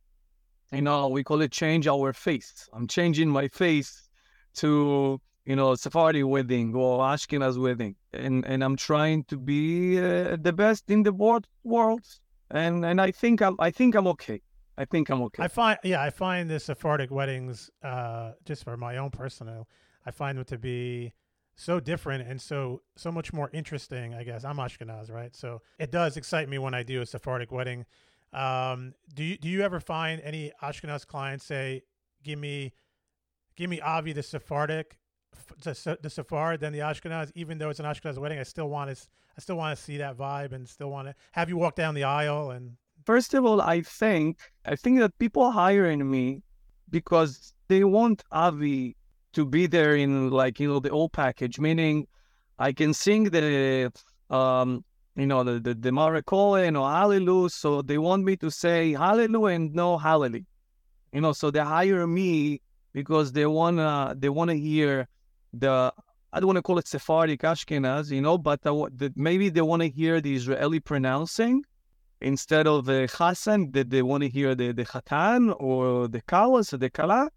you 0.71 0.81
know, 0.81 1.09
we 1.09 1.23
call 1.23 1.41
it 1.41 1.51
change 1.51 1.87
our 1.87 2.13
face. 2.13 2.69
I'm 2.73 2.87
changing 2.87 3.29
my 3.29 3.47
face 3.47 4.09
to, 4.55 5.19
you 5.45 5.55
know, 5.55 5.75
Sephardi 5.75 6.23
wedding 6.23 6.73
or 6.75 6.99
Ashkenaz 6.99 7.61
wedding. 7.61 7.95
And 8.13 8.45
and 8.45 8.63
I'm 8.63 8.77
trying 8.77 9.25
to 9.25 9.37
be 9.37 9.99
uh, 9.99 10.37
the 10.39 10.53
best 10.53 10.89
in 10.89 11.03
the 11.03 11.11
world 11.11 11.47
world. 11.63 12.05
And 12.49 12.85
and 12.85 13.01
I 13.01 13.11
think 13.11 13.41
I'm 13.41 13.55
I 13.59 13.71
think 13.71 13.95
I'm 13.95 14.07
okay. 14.07 14.41
I 14.77 14.85
think 14.85 15.09
I'm 15.09 15.21
okay. 15.23 15.43
I 15.43 15.47
find 15.47 15.77
yeah, 15.83 16.01
I 16.01 16.09
find 16.09 16.49
the 16.49 16.59
Sephardic 16.59 17.11
weddings, 17.11 17.69
uh, 17.83 18.31
just 18.45 18.63
for 18.63 18.77
my 18.77 18.97
own 18.97 19.11
personal, 19.11 19.67
I 20.05 20.11
find 20.11 20.37
them 20.37 20.45
to 20.45 20.57
be 20.57 21.13
so 21.55 21.79
different 21.79 22.27
and 22.27 22.41
so 22.41 22.81
so 22.95 23.11
much 23.11 23.33
more 23.33 23.49
interesting. 23.53 24.13
I 24.13 24.23
guess 24.23 24.43
I'm 24.43 24.57
Ashkenaz, 24.57 25.11
right? 25.11 25.35
So 25.35 25.61
it 25.79 25.91
does 25.91 26.17
excite 26.17 26.49
me 26.49 26.57
when 26.57 26.73
I 26.73 26.83
do 26.83 27.01
a 27.01 27.05
Sephardic 27.05 27.51
wedding. 27.51 27.85
Um, 28.33 28.93
do 29.13 29.23
you 29.23 29.37
do 29.37 29.49
you 29.49 29.61
ever 29.61 29.79
find 29.79 30.21
any 30.21 30.51
Ashkenaz 30.61 31.05
clients 31.05 31.45
say, 31.45 31.83
"Give 32.23 32.39
me, 32.39 32.73
give 33.55 33.69
me 33.69 33.81
Avi 33.81 34.13
the 34.13 34.23
Sephardic, 34.23 34.97
the, 35.63 35.71
Sephard, 36.09 36.59
then 36.61 36.71
the 36.71 36.79
Ashkenaz"? 36.79 37.31
Even 37.35 37.57
though 37.57 37.69
it's 37.69 37.79
an 37.79 37.85
Ashkenaz 37.85 38.17
wedding, 38.17 38.39
I 38.39 38.43
still 38.43 38.69
want 38.69 38.95
to 38.95 39.07
I 39.37 39.41
still 39.41 39.57
want 39.57 39.77
to 39.77 39.83
see 39.83 39.97
that 39.97 40.17
vibe 40.17 40.53
and 40.53 40.67
still 40.67 40.89
want 40.89 41.07
to 41.09 41.15
have 41.33 41.49
you 41.49 41.57
walk 41.57 41.75
down 41.75 41.95
the 41.95 42.03
aisle 42.03 42.51
and. 42.51 42.77
First 43.03 43.33
of 43.33 43.43
all, 43.45 43.61
I 43.61 43.81
think 43.81 44.37
I 44.63 44.75
think 44.75 44.99
that 44.99 45.17
people 45.17 45.49
hiring 45.49 46.09
me 46.09 46.43
because 46.87 47.55
they 47.67 47.83
want 47.83 48.23
Avi 48.31 48.95
to 49.33 49.45
be 49.45 49.67
there 49.67 49.95
in 49.95 50.29
like 50.29 50.59
you 50.59 50.67
know 50.67 50.79
the 50.79 50.89
old 50.89 51.13
package, 51.13 51.59
meaning 51.59 52.07
I 52.59 52.71
can 52.71 52.93
sing 52.93 53.25
the 53.25 53.91
um 54.29 54.83
you 55.15 55.25
know, 55.25 55.43
the 55.43 55.59
the, 55.59 55.73
the 55.73 55.89
Maricole 55.89 56.79
or 56.79 56.89
Hallelujah. 56.89 57.49
So 57.49 57.81
they 57.81 57.97
want 57.97 58.23
me 58.23 58.37
to 58.37 58.49
say 58.49 58.93
Hallelujah 58.93 59.55
and 59.55 59.73
no 59.73 59.97
Hallelujah. 59.97 60.45
You 61.11 61.21
know, 61.21 61.33
so 61.33 61.51
they 61.51 61.59
hire 61.59 62.07
me 62.07 62.61
because 62.93 63.31
they 63.33 63.45
wanna 63.45 64.15
they 64.17 64.29
wanna 64.29 64.55
hear 64.55 65.07
the 65.53 65.93
I 66.33 66.39
don't 66.39 66.47
want 66.47 66.57
to 66.57 66.61
call 66.61 66.77
it 66.77 66.87
Sephardic 66.87 67.41
Ashkenaz, 67.41 68.09
you 68.09 68.21
know, 68.21 68.37
but 68.37 68.61
the, 68.61 68.89
the, 68.95 69.11
maybe 69.17 69.49
they 69.49 69.61
want 69.61 69.81
to 69.81 69.89
hear 69.89 70.21
the 70.21 70.33
Israeli 70.33 70.79
pronouncing 70.79 71.65
instead 72.21 72.67
of 72.67 72.85
the 72.85 73.09
Hassan, 73.11 73.71
that 73.71 73.89
they 73.89 74.01
want 74.01 74.23
to 74.23 74.29
hear 74.29 74.55
the, 74.55 74.71
the 74.71 74.85
Khatan 74.85 75.53
or 75.59 76.07
the 76.07 76.21
Kalas 76.21 76.71
or 76.71 76.77
the 76.77 76.89
Kala. 76.89 77.29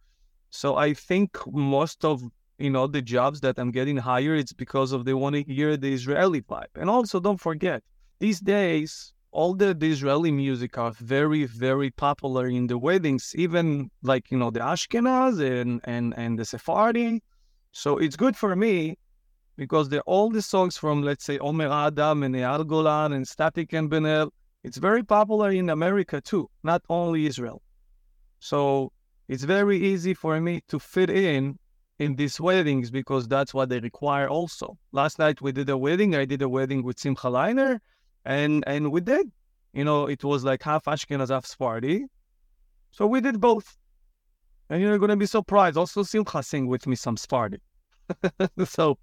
So 0.54 0.76
I 0.76 0.94
think 0.94 1.36
most 1.52 2.04
of 2.04 2.22
you 2.58 2.70
know, 2.70 2.86
the 2.86 3.02
jobs 3.02 3.40
that 3.40 3.58
I'm 3.58 3.72
getting 3.72 3.96
higher, 3.96 4.34
it's 4.36 4.52
because 4.52 4.92
of 4.92 5.04
they 5.04 5.14
want 5.14 5.34
to 5.34 5.42
hear 5.42 5.76
the 5.76 5.92
Israeli 5.92 6.42
vibe. 6.42 6.74
And 6.76 6.88
also, 6.88 7.18
don't 7.18 7.40
forget, 7.40 7.82
these 8.20 8.40
days, 8.40 9.12
all 9.32 9.54
the, 9.54 9.74
the 9.74 9.90
Israeli 9.90 10.30
music 10.30 10.78
are 10.78 10.92
very, 10.92 11.44
very 11.46 11.90
popular 11.90 12.46
in 12.46 12.68
the 12.68 12.78
weddings, 12.78 13.34
even 13.36 13.90
like, 14.02 14.30
you 14.30 14.38
know, 14.38 14.50
the 14.50 14.60
Ashkenaz 14.60 15.40
and, 15.40 15.80
and, 15.84 16.14
and 16.16 16.38
the 16.38 16.44
Sephardi. 16.44 17.20
So 17.72 17.98
it's 17.98 18.14
good 18.14 18.36
for 18.36 18.54
me 18.54 18.96
because 19.56 19.88
they're 19.88 20.02
all 20.02 20.30
the 20.30 20.42
songs 20.42 20.76
from, 20.76 21.02
let's 21.02 21.24
say, 21.24 21.38
Omer 21.38 21.68
Adam 21.68 22.22
and 22.22 22.34
Eyal 22.34 22.64
Golan 22.64 23.12
and 23.12 23.26
Static 23.26 23.72
and 23.72 23.90
Ben-El. 23.90 24.32
It's 24.62 24.76
very 24.78 25.02
popular 25.02 25.50
in 25.50 25.68
America 25.70 26.20
too, 26.20 26.48
not 26.62 26.82
only 26.88 27.26
Israel. 27.26 27.60
So 28.38 28.92
it's 29.28 29.44
very 29.44 29.78
easy 29.78 30.14
for 30.14 30.40
me 30.40 30.62
to 30.68 30.78
fit 30.78 31.10
in 31.10 31.58
in 31.98 32.16
these 32.16 32.40
weddings 32.40 32.90
because 32.90 33.28
that's 33.28 33.54
what 33.54 33.68
they 33.68 33.80
require 33.80 34.28
also. 34.28 34.76
Last 34.92 35.18
night 35.18 35.40
we 35.40 35.52
did 35.52 35.68
a 35.70 35.78
wedding. 35.78 36.14
I 36.14 36.24
did 36.24 36.42
a 36.42 36.48
wedding 36.48 36.82
with 36.82 36.98
Simcha 36.98 37.28
Leiner 37.28 37.80
and 38.24 38.64
and 38.66 38.90
we 38.90 39.00
did. 39.00 39.30
You 39.72 39.84
know, 39.84 40.06
it 40.06 40.22
was 40.24 40.44
like 40.44 40.62
half 40.62 40.84
Ashkenaz, 40.84 41.30
half 41.30 41.46
Sephardi. 41.46 42.04
So 42.90 43.06
we 43.06 43.20
did 43.20 43.40
both. 43.40 43.76
And 44.70 44.80
you're 44.80 44.98
gonna 44.98 45.16
be 45.16 45.26
surprised. 45.26 45.76
Also 45.76 46.02
Simcha 46.02 46.42
sing 46.42 46.66
with 46.66 46.86
me 46.86 46.96
some 46.96 47.16
Sephardi. 47.16 47.58
so 48.64 48.98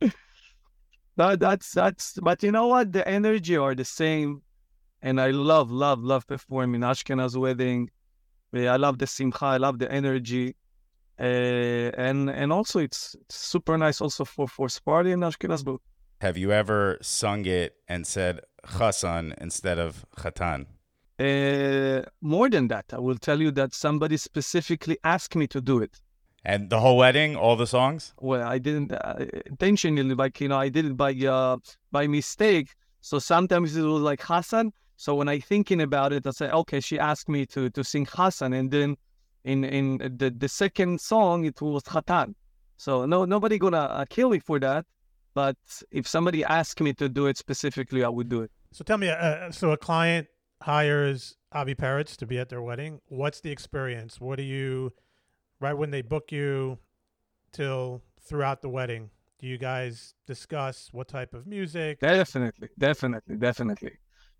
that, 1.16 1.40
that's 1.40 1.72
that's 1.72 2.18
but 2.22 2.42
you 2.42 2.52
know 2.52 2.66
what? 2.66 2.92
The 2.92 3.06
energy 3.06 3.56
are 3.56 3.74
the 3.74 3.84
same. 3.84 4.42
And 5.04 5.20
I 5.20 5.30
love, 5.30 5.72
love, 5.72 5.98
love 5.98 6.26
performing 6.28 6.82
Ashkenaz 6.82 7.36
wedding. 7.36 7.90
I 8.54 8.76
love 8.76 8.98
the 8.98 9.06
simcha. 9.06 9.44
I 9.44 9.56
love 9.56 9.78
the 9.78 9.90
energy. 9.90 10.56
Uh, 11.18 11.90
and 11.96 12.30
and 12.30 12.52
also 12.52 12.78
it's, 12.78 13.14
it's, 13.20 13.36
super 13.36 13.76
nice 13.76 14.00
also 14.00 14.24
for 14.24 14.48
for 14.48 14.68
Sephardi 14.68 15.12
and 15.12 15.22
Ashkenaz 15.22 15.64
both. 15.64 15.80
Have 16.20 16.38
you 16.38 16.52
ever 16.52 16.98
sung 17.02 17.44
it 17.46 17.76
and 17.88 18.06
said 18.06 18.40
Chassan 18.66 19.34
instead 19.40 19.78
of 19.78 20.04
Chatan? 20.16 20.66
Uh, 21.18 22.02
more 22.20 22.48
than 22.48 22.68
that, 22.68 22.86
I 22.92 22.98
will 22.98 23.18
tell 23.18 23.40
you 23.40 23.50
that 23.52 23.74
somebody 23.74 24.16
specifically 24.16 24.98
asked 25.04 25.36
me 25.36 25.46
to 25.48 25.60
do 25.60 25.80
it. 25.80 26.00
And 26.44 26.70
the 26.70 26.80
whole 26.80 26.96
wedding, 26.96 27.36
all 27.36 27.54
the 27.54 27.66
songs? 27.66 28.14
Well, 28.18 28.42
I 28.42 28.58
didn't 28.58 28.92
uh, 28.92 29.26
intentionally, 29.46 30.14
like 30.14 30.40
you 30.40 30.48
know, 30.48 30.58
I 30.58 30.70
did 30.70 30.86
it 30.86 30.96
by 30.96 31.12
uh, 31.12 31.58
by 31.92 32.06
mistake. 32.06 32.74
So 33.00 33.18
sometimes 33.18 33.76
it 33.76 33.82
was 33.82 34.02
like 34.02 34.22
Hassan. 34.22 34.72
So 34.96 35.14
when 35.14 35.28
I 35.28 35.40
thinking 35.40 35.80
about 35.80 36.12
it, 36.12 36.26
I 36.26 36.30
say, 36.30 36.50
okay, 36.50 36.80
she 36.80 36.98
asked 36.98 37.28
me 37.28 37.46
to 37.46 37.70
to 37.70 37.82
sing 37.84 38.06
Hassan, 38.10 38.52
and 38.52 38.70
then 38.70 38.96
in 39.44 39.64
in 39.64 39.98
the 39.98 40.30
the 40.30 40.48
second 40.48 41.00
song 41.00 41.44
it 41.44 41.60
was 41.60 41.82
Khatan. 41.82 42.34
So 42.76 43.06
no 43.06 43.24
nobody 43.24 43.58
gonna 43.58 43.78
uh, 43.78 44.04
kill 44.08 44.30
me 44.30 44.38
for 44.38 44.58
that. 44.60 44.86
But 45.34 45.56
if 45.90 46.06
somebody 46.06 46.44
asked 46.44 46.80
me 46.80 46.92
to 46.94 47.08
do 47.08 47.26
it 47.26 47.38
specifically, 47.38 48.04
I 48.04 48.08
would 48.08 48.28
do 48.28 48.42
it. 48.42 48.50
So 48.72 48.84
tell 48.84 48.98
me, 48.98 49.08
uh, 49.08 49.14
uh 49.14 49.50
so 49.50 49.72
a 49.72 49.76
client 49.76 50.26
hires 50.62 51.36
Avi 51.52 51.74
Perets 51.74 52.16
to 52.16 52.26
be 52.26 52.38
at 52.38 52.48
their 52.48 52.62
wedding. 52.62 53.00
What's 53.06 53.40
the 53.40 53.50
experience? 53.50 54.20
What 54.20 54.36
do 54.36 54.42
you, 54.42 54.92
right 55.60 55.74
when 55.74 55.90
they 55.90 56.02
book 56.02 56.32
you, 56.32 56.78
till 57.52 58.02
throughout 58.20 58.62
the 58.62 58.68
wedding? 58.68 59.10
Do 59.38 59.46
you 59.46 59.58
guys 59.58 60.14
discuss 60.26 60.88
what 60.92 61.08
type 61.08 61.34
of 61.34 61.46
music? 61.46 62.00
Definitely, 62.00 62.68
definitely, 62.78 63.36
definitely. 63.36 63.92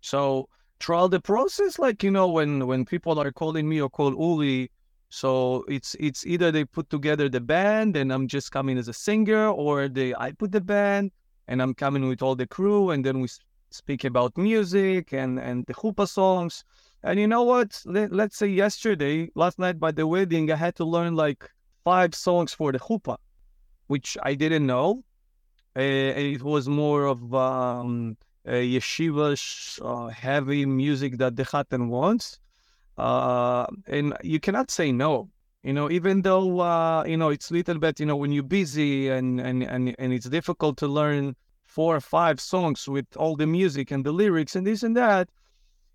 So 0.03 0.49
throughout 0.81 1.11
the 1.11 1.21
process, 1.21 1.79
like 1.79 2.03
you 2.03 2.11
know, 2.11 2.27
when 2.27 2.67
when 2.67 2.83
people 2.83 3.17
are 3.19 3.31
calling 3.31 3.69
me 3.69 3.81
or 3.81 3.89
call 3.89 4.11
Uri, 4.11 4.69
so 5.09 5.63
it's 5.69 5.95
it's 5.97 6.25
either 6.25 6.51
they 6.51 6.65
put 6.65 6.89
together 6.89 7.29
the 7.29 7.39
band 7.39 7.95
and 7.95 8.11
I'm 8.11 8.27
just 8.27 8.51
coming 8.51 8.77
as 8.77 8.89
a 8.89 8.93
singer, 8.93 9.47
or 9.47 9.87
they 9.87 10.13
I 10.15 10.33
put 10.33 10.51
the 10.51 10.59
band 10.59 11.11
and 11.47 11.61
I'm 11.61 11.73
coming 11.73 12.05
with 12.09 12.21
all 12.21 12.35
the 12.35 12.45
crew, 12.45 12.89
and 12.91 13.05
then 13.05 13.21
we 13.21 13.29
speak 13.71 14.03
about 14.03 14.37
music 14.37 15.13
and 15.13 15.39
and 15.39 15.65
the 15.67 15.73
chuppah 15.73 16.07
songs. 16.07 16.65
And 17.03 17.17
you 17.17 17.27
know 17.27 17.43
what? 17.43 17.81
Let, 17.85 18.11
let's 18.11 18.37
say 18.37 18.47
yesterday, 18.47 19.29
last 19.35 19.57
night 19.57 19.79
by 19.79 19.91
the 19.91 20.05
wedding, 20.05 20.51
I 20.51 20.57
had 20.57 20.75
to 20.75 20.85
learn 20.85 21.15
like 21.15 21.49
five 21.85 22.13
songs 22.13 22.53
for 22.53 22.73
the 22.73 22.79
chuppah, 22.79 23.17
which 23.87 24.17
I 24.21 24.35
didn't 24.35 24.65
know. 24.65 25.03
Uh, 25.77 25.81
it 26.35 26.43
was 26.43 26.67
more 26.67 27.05
of 27.05 27.33
um, 27.33 28.17
a 28.45 28.75
yeshiva 28.75 29.35
uh, 29.81 30.07
heavy 30.07 30.65
music 30.65 31.17
that 31.17 31.35
the 31.35 31.43
Khatan 31.43 31.87
wants 31.87 32.39
uh, 32.97 33.65
and 33.87 34.15
you 34.23 34.39
cannot 34.39 34.69
say 34.69 34.91
no. 34.91 35.29
You 35.63 35.73
know, 35.73 35.89
even 35.89 36.21
though 36.21 36.59
uh, 36.59 37.03
you 37.05 37.17
know 37.17 37.29
it's 37.29 37.49
little 37.49 37.79
bit, 37.79 37.99
you 37.99 38.05
know, 38.05 38.17
when 38.17 38.31
you're 38.31 38.43
busy 38.43 39.09
and 39.09 39.39
and 39.39 39.63
and 39.63 39.95
and 39.97 40.13
it's 40.13 40.27
difficult 40.27 40.77
to 40.77 40.87
learn 40.87 41.35
four 41.63 41.95
or 41.95 42.01
five 42.01 42.39
songs 42.39 42.87
with 42.87 43.05
all 43.15 43.35
the 43.35 43.47
music 43.47 43.89
and 43.91 44.05
the 44.05 44.11
lyrics 44.11 44.55
and 44.55 44.67
this 44.67 44.83
and 44.83 44.95
that. 44.97 45.29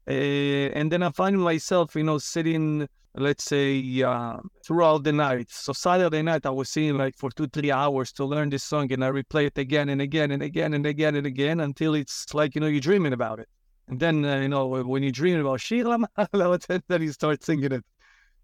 Uh, 0.08 0.72
and 0.72 0.90
then 0.90 1.02
I 1.02 1.10
find 1.10 1.38
myself, 1.38 1.94
you 1.94 2.02
know, 2.02 2.16
sitting 2.16 2.88
let's 3.14 3.44
say, 3.44 4.02
uh, 4.02 4.38
throughout 4.64 5.04
the 5.04 5.12
night. 5.12 5.50
So 5.50 5.72
Saturday 5.72 6.22
night, 6.22 6.46
I 6.46 6.50
was 6.50 6.68
singing 6.68 6.96
like 6.96 7.16
for 7.16 7.30
two, 7.30 7.46
three 7.48 7.70
hours 7.70 8.12
to 8.12 8.24
learn 8.24 8.50
this 8.50 8.64
song, 8.64 8.92
and 8.92 9.04
I 9.04 9.10
replay 9.10 9.46
it 9.46 9.58
again 9.58 9.88
and 9.88 10.00
again 10.00 10.30
and 10.30 10.42
again 10.42 10.74
and 10.74 10.86
again 10.86 11.16
and 11.16 11.26
again 11.26 11.60
until 11.60 11.94
it's 11.94 12.32
like 12.34 12.54
you 12.54 12.60
know 12.60 12.66
you're 12.66 12.80
dreaming 12.80 13.12
about 13.12 13.40
it. 13.40 13.48
And 13.88 13.98
then 14.00 14.24
uh, 14.24 14.40
you 14.40 14.48
know 14.48 14.66
when 14.66 15.02
you're 15.02 15.12
dreaming 15.12 15.40
about 15.40 15.60
Shira 15.60 15.98
then 16.32 17.02
you 17.02 17.12
start 17.12 17.42
singing 17.42 17.72
it 17.72 17.84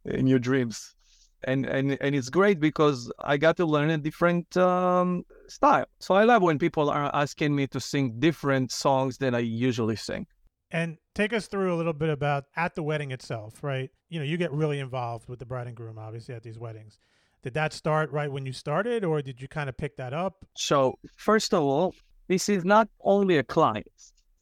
in 0.05 0.27
your 0.27 0.39
dreams. 0.39 0.95
And, 1.47 1.67
and 1.67 1.99
and 2.01 2.15
it's 2.15 2.31
great 2.31 2.59
because 2.59 3.13
I 3.19 3.37
got 3.37 3.59
to 3.59 3.67
learn 3.67 3.91
a 3.91 3.99
different 3.99 4.57
um, 4.57 5.25
style. 5.47 5.85
So 6.01 6.15
I 6.15 6.25
love 6.25 6.41
when 6.41 6.59
people 6.59 6.89
are 6.89 7.11
asking 7.15 7.55
me 7.55 7.67
to 7.67 7.81
sing 7.81 8.19
different 8.19 8.73
songs 8.73 9.19
than 9.19 9.35
I 9.35 9.41
usually 9.41 9.97
sing. 9.97 10.27
And 10.75 10.99
take 11.15 11.33
us 11.33 11.47
through 11.47 11.73
a 11.73 11.77
little 11.77 11.93
bit 11.93 12.09
about 12.09 12.47
at 12.57 12.75
the 12.75 12.83
wedding 12.83 13.13
itself, 13.13 13.63
right? 13.63 13.91
You 14.09 14.19
know, 14.19 14.25
you 14.25 14.37
get 14.37 14.51
really 14.51 14.81
involved 14.81 15.29
with 15.29 15.39
the 15.39 15.47
bride 15.47 15.69
and 15.69 15.77
groom, 15.77 15.99
obviously, 16.01 16.35
at 16.35 16.43
these 16.43 16.59
weddings. 16.59 16.99
Did 17.45 17.55
that 17.55 17.73
start 17.73 18.11
right 18.11 18.31
when 18.31 18.45
you 18.45 18.53
started, 18.53 19.05
or 19.05 19.23
did 19.23 19.41
you 19.41 19.47
kind 19.47 19.69
of 19.69 19.77
pick 19.77 19.97
that 19.99 20.13
up? 20.13 20.45
So, 20.57 20.99
first 21.17 21.55
of 21.55 21.63
all, 21.63 21.95
this 22.27 22.49
is 22.49 22.65
not 22.65 22.89
only 23.03 23.39
a 23.39 23.45
client 23.45 23.87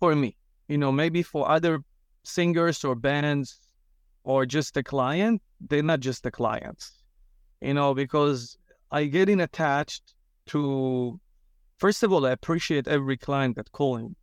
for 0.00 0.16
me. 0.16 0.34
You 0.68 0.78
know, 0.78 0.90
maybe 0.90 1.22
for 1.22 1.46
other 1.46 1.80
singers 2.24 2.82
or 2.82 2.94
bands 2.94 3.58
or 4.24 4.46
just 4.46 4.74
a 4.78 4.82
client, 4.82 5.42
they're 5.60 5.82
not 5.82 6.00
just 6.00 6.22
the 6.22 6.30
clients. 6.30 7.02
You 7.60 7.74
know, 7.74 7.92
because 7.92 8.56
I 8.90 9.04
getting 9.04 9.40
attached 9.40 10.14
to. 10.46 11.20
First 11.76 12.02
of 12.02 12.10
all, 12.10 12.24
I 12.24 12.30
appreciate 12.30 12.88
every 12.88 13.18
client 13.18 13.56
that 13.56 13.70
calling 13.72 14.16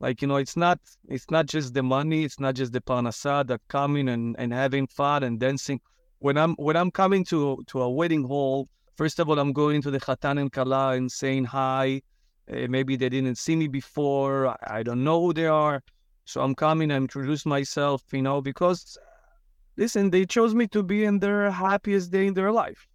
like 0.00 0.22
you 0.22 0.28
know, 0.28 0.36
it's 0.36 0.56
not 0.56 0.80
it's 1.08 1.30
not 1.30 1.46
just 1.46 1.74
the 1.74 1.82
money, 1.82 2.24
it's 2.24 2.40
not 2.40 2.54
just 2.54 2.72
the 2.72 2.80
parnasa 2.80 3.46
that 3.46 3.60
coming 3.68 4.08
and, 4.08 4.36
and 4.38 4.52
having 4.52 4.86
fun 4.86 5.22
and 5.22 5.38
dancing. 5.38 5.80
When 6.18 6.36
I'm 6.36 6.54
when 6.54 6.76
I'm 6.76 6.90
coming 6.90 7.24
to 7.26 7.62
to 7.68 7.82
a 7.82 7.90
wedding 7.90 8.24
hall, 8.24 8.68
first 8.96 9.18
of 9.18 9.28
all, 9.28 9.38
I'm 9.38 9.52
going 9.52 9.82
to 9.82 9.90
the 9.90 10.00
chatan 10.00 10.40
and 10.40 10.52
kala 10.52 10.92
and 10.92 11.10
saying 11.10 11.44
hi. 11.44 12.02
Uh, 12.50 12.66
maybe 12.68 12.96
they 12.96 13.08
didn't 13.08 13.36
see 13.36 13.56
me 13.56 13.68
before. 13.68 14.48
I, 14.48 14.56
I 14.78 14.82
don't 14.82 15.02
know 15.02 15.20
who 15.20 15.32
they 15.32 15.46
are, 15.46 15.82
so 16.24 16.42
I'm 16.42 16.54
coming 16.54 16.90
I 16.90 16.96
introduce 16.96 17.46
myself. 17.46 18.02
You 18.12 18.22
know, 18.22 18.40
because 18.42 18.98
listen, 19.76 20.10
they 20.10 20.24
chose 20.26 20.54
me 20.54 20.66
to 20.68 20.82
be 20.82 21.04
in 21.04 21.18
their 21.18 21.50
happiest 21.50 22.10
day 22.10 22.26
in 22.26 22.34
their 22.34 22.52
life. 22.52 22.86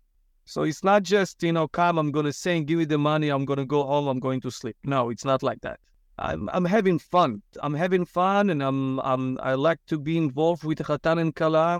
So 0.45 0.63
it's 0.63 0.83
not 0.83 1.03
just, 1.03 1.43
you 1.43 1.53
know, 1.53 1.67
come, 1.67 1.99
I'm 1.99 2.11
going 2.11 2.25
to 2.25 2.33
sing, 2.33 2.65
give 2.65 2.79
me 2.79 2.85
the 2.85 2.97
money, 2.97 3.29
I'm 3.29 3.45
going 3.45 3.59
to 3.59 3.65
go 3.65 3.83
home, 3.83 4.07
I'm 4.07 4.19
going 4.19 4.41
to 4.41 4.49
sleep. 4.49 4.75
No, 4.83 5.11
it's 5.11 5.23
not 5.23 5.43
like 5.43 5.61
that. 5.61 5.79
I'm, 6.19 6.49
I'm 6.53 6.65
having 6.65 6.99
fun. 6.99 7.41
I'm 7.61 7.73
having 7.73 8.05
fun, 8.05 8.49
and 8.49 8.61
I'm, 8.61 8.99
I'm 8.99 9.39
I 9.41 9.53
like 9.53 9.79
to 9.87 9.97
be 9.97 10.17
involved 10.17 10.63
with 10.63 10.79
Khatan 10.79 11.19
and 11.19 11.33
Kala, 11.33 11.79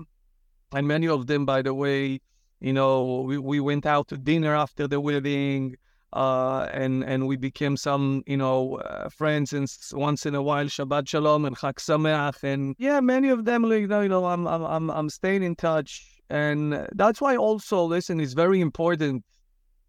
and 0.73 0.87
many 0.87 1.07
of 1.07 1.27
them, 1.27 1.45
by 1.45 1.61
the 1.61 1.73
way, 1.73 2.21
you 2.61 2.73
know, 2.73 3.21
we, 3.21 3.37
we 3.37 3.59
went 3.59 3.85
out 3.85 4.07
to 4.09 4.17
dinner 4.17 4.55
after 4.55 4.87
the 4.87 4.99
wedding, 4.99 5.75
uh, 6.13 6.67
and 6.71 7.03
and 7.03 7.27
we 7.27 7.35
became 7.37 7.75
some, 7.77 8.23
you 8.27 8.37
know, 8.37 8.77
uh, 8.77 9.09
friends. 9.09 9.53
And 9.53 9.67
once 9.93 10.25
in 10.25 10.35
a 10.35 10.41
while, 10.41 10.65
Shabbat 10.65 11.07
Shalom 11.07 11.45
and 11.45 11.57
Chag 11.57 11.75
Sameach, 11.75 12.43
and 12.43 12.75
yeah, 12.79 12.99
many 12.99 13.29
of 13.29 13.45
them, 13.45 13.63
like, 13.63 13.81
you 13.81 13.87
know, 13.87 14.25
I'm 14.25 14.47
I'm 14.47 14.63
I'm 14.63 14.89
I'm 14.89 15.09
staying 15.09 15.43
in 15.43 15.55
touch, 15.55 16.21
and 16.29 16.87
that's 16.93 17.19
why 17.21 17.35
also, 17.35 17.83
listen, 17.83 18.19
it's 18.19 18.33
very 18.33 18.61
important 18.61 19.23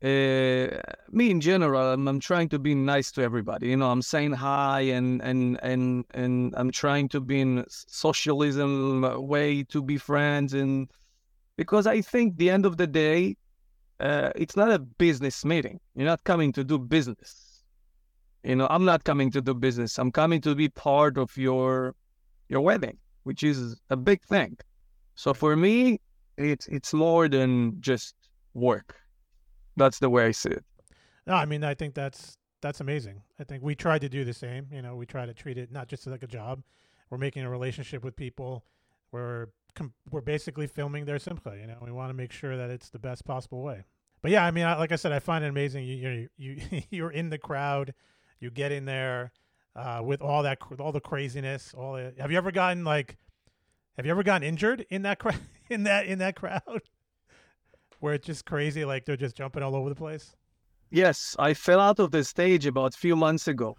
uh, 0.03 0.81
me 1.11 1.31
in 1.31 1.41
general, 1.43 1.93
I'm, 1.93 2.09
I'm, 2.09 2.21
trying 2.21 2.49
to 2.51 2.59
be 2.59 2.75
nice 2.75 3.13
to 3.13 3.23
everybody. 3.23 3.69
You 3.69 3.77
know, 3.77 3.91
I'm 3.91 4.01
saying 4.01 4.33
hi 4.33 4.81
and 4.81 5.21
and 5.21 5.61
and 5.63 6.07
and 6.15 6.55
I'm 6.57 6.71
trying 6.71 7.09
to 7.11 7.21
be 7.21 7.43
in 7.43 7.65
socialism 7.69 9.03
way 9.29 9.63
to 9.65 9.83
be 9.83 9.99
friends 9.99 10.55
and 10.55 10.89
because 11.59 11.87
I 11.87 12.01
think 12.01 12.39
the 12.39 12.49
end 12.49 12.65
of 12.65 12.79
the 12.79 12.87
day, 12.87 13.37
uh, 14.01 14.31
it's 14.35 14.57
not 14.57 14.71
a 14.71 14.79
business 14.79 15.45
meeting. 15.45 15.79
You're 15.95 16.07
not 16.07 16.25
coming 16.25 16.53
to 16.53 16.65
do 16.65 16.79
business. 16.79 17.63
You 18.43 18.57
know, 18.57 18.69
I'm 18.71 18.87
not 18.87 19.05
coming 19.05 19.31
to 19.33 19.43
do 19.43 19.53
business. 19.53 19.99
I'm 19.99 20.11
coming 20.11 20.41
to 20.41 20.55
be 20.55 20.71
part 20.71 21.19
of 21.19 21.37
your 21.37 21.95
your 22.49 22.63
wedding, 22.63 22.97
which 23.25 23.43
is 23.43 23.79
a 23.91 23.99
big 23.99 24.23
thing. 24.23 24.57
So 25.15 25.35
for 25.35 25.57
me, 25.57 26.01
it's 26.39 26.67
it's 26.69 26.95
more 26.95 27.29
than 27.29 27.79
just 27.83 28.15
work 28.55 29.00
that's 29.81 29.99
the 29.99 30.11
way 30.11 30.27
I 30.27 30.31
see 30.31 30.51
it. 30.51 30.65
No, 31.27 31.35
I 31.35 31.45
mean 31.45 31.65
I 31.65 31.75
think 31.75 31.95
that's 31.95 32.37
that's 32.61 32.81
amazing. 32.81 33.23
I 33.39 33.45
think 33.45 33.63
we 33.63 33.75
try 33.75 33.99
to 33.99 34.09
do 34.09 34.25
the 34.25 34.35
same. 34.35 34.69
You 34.73 34.83
know, 34.83 34.95
we 34.97 35.07
try 35.07 35.27
to 35.27 35.35
treat 35.35 35.59
it 35.59 35.73
not 35.73 35.89
just 35.89 36.07
like 36.07 36.23
a 36.23 36.27
job. 36.29 36.63
We're 37.09 37.19
making 37.19 37.45
a 37.45 37.51
relationship 37.51 38.05
with 38.05 38.17
people. 38.17 38.65
We're 39.13 39.49
we're 40.11 40.21
basically 40.21 40.67
filming 40.67 41.05
their 41.05 41.19
simcha. 41.19 41.57
You 41.61 41.67
know, 41.67 41.79
we 41.83 41.91
want 41.91 42.11
to 42.11 42.15
make 42.15 42.33
sure 42.33 42.57
that 42.57 42.71
it's 42.71 42.91
the 42.91 42.99
best 42.99 43.25
possible 43.25 43.63
way. 43.63 43.85
But 44.23 44.31
yeah, 44.31 44.45
I 44.45 44.51
mean, 44.51 44.65
I, 44.65 44.77
like 44.77 44.93
I 44.93 44.97
said, 44.97 45.13
I 45.13 45.19
find 45.19 45.45
it 45.45 45.49
amazing. 45.49 45.85
You 45.85 45.97
you 45.97 46.29
you 46.37 46.83
you're 46.91 47.11
in 47.11 47.31
the 47.31 47.39
crowd. 47.39 47.95
You 48.39 48.51
get 48.51 48.73
in 48.73 48.85
there 48.85 49.33
uh, 49.77 50.03
with 50.05 50.23
all 50.23 50.43
that 50.43 50.59
with 50.71 50.81
all 50.81 50.93
the 50.93 51.01
craziness. 51.01 51.75
All 51.75 51.95
the, 51.95 52.15
have 52.19 52.31
you 52.31 52.37
ever 52.37 52.53
gotten 52.53 52.85
like? 52.85 53.17
Have 53.97 54.07
you 54.07 54.13
ever 54.13 54.23
gotten 54.23 54.47
injured 54.47 54.87
in 54.91 55.03
that 55.03 55.19
crowd? 55.19 55.41
In 55.71 55.85
that 55.85 56.07
in 56.07 56.19
that 56.19 56.35
crowd? 56.35 56.83
Where 58.01 58.15
it's 58.15 58.27
just 58.27 58.45
crazy, 58.45 58.85
like 58.85 59.05
they're 59.05 59.17
just 59.17 59.37
jumping 59.37 59.63
all 59.63 59.77
over 59.77 59.89
the 59.89 59.95
place? 59.95 60.35
Yes, 60.91 61.37
I 61.39 61.55
fell 61.55 61.79
out 61.79 62.01
of 62.01 62.11
the 62.11 62.25
stage 62.25 62.67
about 62.67 62.95
a 62.95 62.99
few 62.99 63.15
months 63.15 63.47
ago. 63.47 63.77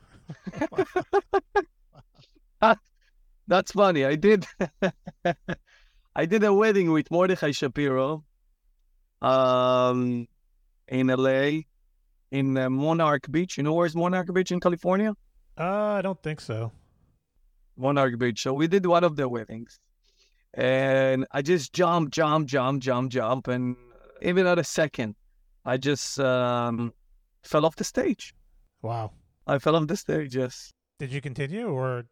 That's 3.48 3.72
funny. 3.74 4.06
I 4.06 4.16
did 4.16 4.46
I 6.16 6.26
did 6.26 6.44
a 6.44 6.54
wedding 6.54 6.92
with 6.92 7.12
Mordechai 7.12 7.52
Shapiro 7.52 8.24
um, 9.22 10.28
in 10.88 11.08
LA, 11.08 11.64
in 12.32 12.58
uh, 12.58 12.70
Monarch 12.70 13.30
Beach. 13.30 13.58
You 13.58 13.64
know 13.64 13.74
where's 13.74 13.96
Monarch 13.96 14.34
Beach 14.34 14.52
in 14.52 14.60
California? 14.60 15.14
Uh, 15.58 15.64
I 15.98 16.02
don't 16.02 16.22
think 16.24 16.40
so. 16.40 16.72
Monarch 17.78 18.18
Beach. 18.18 18.42
So 18.42 18.54
we 18.54 18.68
did 18.68 18.86
one 18.86 19.04
of 19.04 19.16
the 19.16 19.28
weddings. 19.28 19.80
And 20.54 21.26
I 21.32 21.42
just 21.42 21.74
jump, 21.74 22.12
jump, 22.12 22.48
jump, 22.48 22.82
jump, 22.82 23.12
jump, 23.12 23.48
and 23.48 23.76
even 24.22 24.48
at 24.48 24.60
a 24.60 24.64
second, 24.64 25.16
I 25.66 25.78
just 25.78 26.20
um, 26.20 26.94
fell 27.44 27.66
off 27.66 27.76
the 27.76 27.84
stage. 27.84 28.34
Wow. 28.82 29.12
I 29.48 29.60
fell 29.60 29.76
off 29.76 29.88
the 29.88 29.98
stage, 29.98 30.36
yes. 30.36 30.72
Did 31.00 31.12
you 31.12 31.22
continue 31.22 31.68
or? 31.68 32.04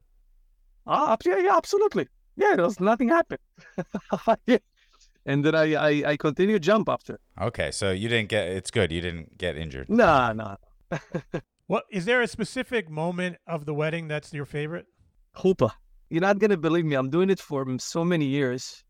Ah, 0.88 1.16
yeah, 1.26 1.38
yeah, 1.38 1.56
absolutely. 1.56 2.08
Yeah, 2.36 2.56
there 2.56 2.66
was 2.66 2.80
nothing 2.80 3.10
happened. 3.10 3.40
yeah. 4.48 4.58
and 5.26 5.44
then 5.44 5.54
I, 5.56 5.74
I, 5.76 6.04
I 6.12 6.18
continued 6.18 6.64
jump 6.64 6.90
after. 6.90 7.20
Okay, 7.40 7.72
so 7.72 7.92
you 7.92 8.10
didn't 8.10 8.30
get, 8.30 8.48
it's 8.48 8.72
good. 8.72 8.92
You 8.92 9.02
didn't 9.02 9.38
get 9.38 9.56
injured. 9.56 9.90
No, 9.90 10.06
Nah, 10.06 10.34
nah. 10.92 11.00
what, 11.68 11.84
is 11.92 12.06
there 12.06 12.22
a 12.22 12.28
specific 12.28 12.90
moment 12.90 13.38
of 13.46 13.66
the 13.66 13.74
wedding 13.74 14.08
that's 14.08 14.34
your 14.34 14.46
favorite? 14.46 14.86
Chuppah. 15.36 15.72
You're 16.10 16.22
not 16.22 16.40
going 16.40 16.50
to 16.52 16.58
believe 16.58 16.86
me. 16.86 16.96
I'm 16.96 17.10
doing 17.12 17.30
it 17.30 17.40
for 17.40 17.66
so 17.78 18.04
many 18.04 18.26
years. 18.26 18.84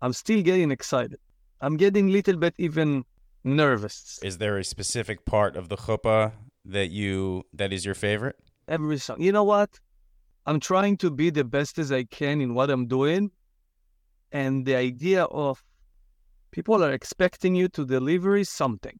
I'm 0.00 0.12
still 0.14 0.42
getting 0.42 0.70
excited. 0.70 1.18
I'm 1.62 1.76
getting 1.76 2.08
a 2.08 2.12
little 2.12 2.36
bit 2.36 2.54
even 2.58 3.04
nervous. 3.44 4.18
Is 4.20 4.38
there 4.38 4.58
a 4.58 4.64
specific 4.64 5.24
part 5.24 5.56
of 5.56 5.68
the 5.68 5.76
chuppah 5.76 6.32
that 6.64 6.90
you 6.90 7.44
that 7.54 7.72
is 7.72 7.84
your 7.84 7.94
favorite? 7.94 8.34
Every 8.66 8.98
song. 8.98 9.22
You 9.22 9.30
know 9.30 9.44
what? 9.44 9.70
I'm 10.44 10.58
trying 10.58 10.96
to 10.98 11.10
be 11.10 11.30
the 11.30 11.44
best 11.44 11.78
as 11.78 11.92
I 11.92 12.02
can 12.02 12.40
in 12.40 12.54
what 12.54 12.68
I'm 12.68 12.88
doing. 12.88 13.30
And 14.32 14.66
the 14.66 14.74
idea 14.74 15.22
of 15.24 15.62
people 16.50 16.82
are 16.82 16.92
expecting 16.92 17.54
you 17.54 17.68
to 17.68 17.86
deliver 17.86 18.42
something. 18.42 18.98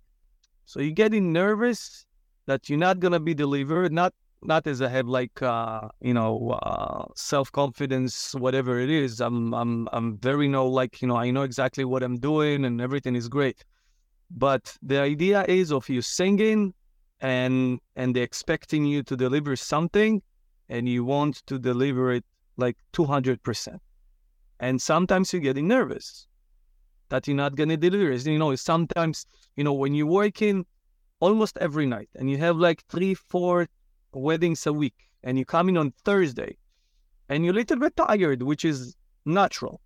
So 0.64 0.79
you're 0.79 0.92
getting 0.92 1.33
nervous 1.33 2.07
that 2.46 2.68
you're 2.68 2.79
not 2.79 3.01
gonna 3.01 3.18
be 3.18 3.35
delivered, 3.35 3.92
not 3.92 4.14
not 4.44 4.66
as 4.66 4.83
I 4.83 4.88
have 4.88 5.09
like 5.09 5.42
uh, 5.42 5.88
you 6.00 6.14
know 6.14 6.50
uh, 6.62 7.05
self 7.14 7.50
confidence, 7.52 8.35
whatever 8.35 8.78
it 8.78 8.90
is. 8.90 9.20
I'm 9.20 9.55
I'm 9.55 9.88
I'm 9.92 10.18
very 10.18 10.48
know 10.48 10.66
like 10.66 11.02
you 11.02 11.09
know 11.09 11.16
I 11.16 11.31
know 11.31 11.42
exactly 11.42 11.85
what 11.85 12.02
I'm 12.02 12.18
doing 12.18 12.64
and 12.64 12.81
everything 12.81 13.16
is 13.16 13.28
great. 13.28 13.64
But 14.31 14.76
the 14.83 14.98
idea 14.98 15.44
is 15.46 15.72
of 15.72 15.88
you 15.88 16.02
singing 16.02 16.74
and 17.20 17.81
and 17.96 18.16
they 18.16 18.22
expecting 18.22 18.85
you 18.85 19.02
to 19.05 19.16
deliver 19.16 19.57
something 19.57 20.22
and 20.68 20.88
you 20.88 21.05
want 21.05 21.37
to 21.46 21.59
deliver 21.59 22.12
it 22.12 22.24
like 22.57 22.76
200%. 22.92 23.78
And 24.61 24.81
sometimes 24.81 25.33
you're 25.33 25.42
getting 25.42 25.68
nervous 25.68 26.26
that 27.09 27.26
you're 27.26 27.37
not 27.37 27.57
going 27.57 27.68
to 27.68 27.76
deliver. 27.76 28.12
You 28.12 28.38
know, 28.38 28.55
sometimes, 28.57 29.26
you 29.57 29.64
know, 29.64 29.72
when 29.72 29.94
you're 29.94 30.07
working 30.07 30.64
almost 31.20 31.59
every 31.59 31.87
night 31.87 32.09
and 32.14 32.31
you 32.31 32.38
have 32.38 32.57
like 32.57 32.83
three, 32.88 33.14
four 33.14 33.68
weddings 34.14 34.66
a 34.66 34.72
week 34.72 35.09
and 35.22 35.38
you 35.38 35.44
come 35.44 35.68
in 35.68 35.77
on 35.77 35.92
Thursday 36.05 36.57
and 37.29 37.44
you're 37.44 37.55
a 37.55 37.57
little 37.57 37.79
bit 37.79 37.96
tired, 37.96 38.42
which 38.42 38.64
is 38.64 38.94
natural. 39.25 39.81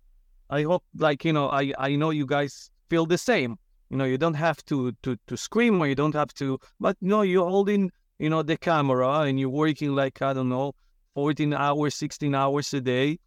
I 0.49 0.63
hope 0.63 0.83
like, 0.97 1.25
you 1.25 1.33
know, 1.33 1.49
I, 1.49 1.73
I 1.77 1.95
know 1.95 2.09
you 2.09 2.25
guys 2.25 2.69
feel 2.89 3.05
the 3.05 3.17
same. 3.17 3.57
You 3.89 3.97
know, 3.97 4.05
you 4.05 4.17
don't 4.17 4.33
have 4.33 4.63
to, 4.65 4.91
to, 5.03 5.17
to 5.27 5.37
scream 5.37 5.81
or 5.81 5.87
you 5.87 5.95
don't 5.95 6.15
have 6.15 6.33
to, 6.35 6.59
but 6.79 6.97
no, 7.01 7.21
you're 7.21 7.49
holding, 7.49 7.91
you 8.19 8.29
know, 8.29 8.43
the 8.43 8.57
camera 8.57 9.21
and 9.21 9.39
you're 9.39 9.49
working 9.49 9.95
like, 9.95 10.21
I 10.21 10.33
don't 10.33 10.49
know, 10.49 10.73
14 11.15 11.53
hours, 11.53 11.95
16 11.95 12.35
hours 12.35 12.73
a 12.73 12.81
day. 12.81 13.19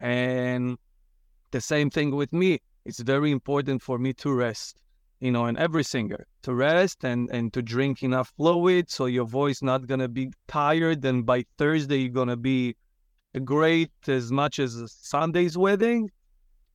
And 0.00 0.78
The 1.52 1.60
same 1.60 1.90
thing 1.90 2.16
with 2.16 2.32
me. 2.32 2.60
It's 2.84 3.00
very 3.00 3.30
important 3.30 3.82
for 3.82 3.98
me 3.98 4.12
to 4.14 4.32
rest, 4.32 4.76
you 5.22 5.30
know, 5.30 5.44
and 5.46 5.56
every 5.56 5.84
singer 5.84 6.26
to 6.42 6.52
rest 6.52 7.04
and 7.04 7.30
and 7.30 7.52
to 7.52 7.62
drink 7.62 8.02
enough 8.02 8.32
fluid 8.36 8.90
so 8.90 9.06
your 9.06 9.24
voice 9.24 9.62
not 9.62 9.86
gonna 9.86 10.08
be 10.08 10.32
tired. 10.48 11.04
And 11.04 11.24
by 11.24 11.44
Thursday 11.58 11.98
you're 11.98 12.18
gonna 12.20 12.36
be 12.36 12.74
great 13.44 13.92
as 14.08 14.32
much 14.32 14.58
as 14.58 14.72
Sunday's 14.88 15.56
wedding. 15.56 16.10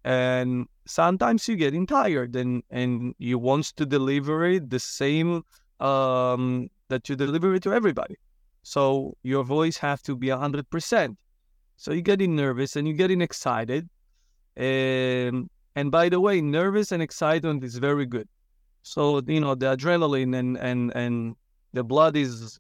And 0.06 0.68
sometimes 0.86 1.46
you're 1.46 1.58
getting 1.58 1.86
tired 1.86 2.38
and 2.38 2.64
and 2.70 3.14
you 3.18 3.38
want 3.38 3.66
to 3.76 3.86
deliver 3.86 4.46
it 4.46 4.70
the 4.70 4.80
same 4.80 5.44
um, 5.82 6.70
that 6.88 7.10
you 7.10 7.18
deliver 7.18 7.54
it 7.54 7.64
to 7.64 7.74
everybody. 7.74 8.16
So 8.64 9.18
your 9.24 9.44
voice 9.44 9.76
have 9.76 10.02
to 10.04 10.16
be 10.16 10.30
hundred 10.30 10.70
percent. 10.70 11.18
So 11.76 11.92
you're 11.92 12.02
getting 12.14 12.34
nervous 12.38 12.78
and 12.78 12.88
you're 12.88 12.96
getting 12.96 13.20
excited. 13.20 13.90
And 14.56 15.50
and 15.76 15.92
by 15.92 16.08
the 16.08 16.22
way, 16.22 16.40
nervous 16.40 16.94
and 16.94 17.04
excitement 17.04 17.66
is 17.66 17.78
very 17.78 18.06
good. 18.06 18.30
So 18.88 19.22
you 19.28 19.42
know 19.42 19.54
the 19.56 19.68
adrenaline 19.76 20.34
and 20.38 20.58
and 20.58 20.96
and 20.96 21.36
the 21.74 21.84
blood 21.84 22.16
is 22.16 22.60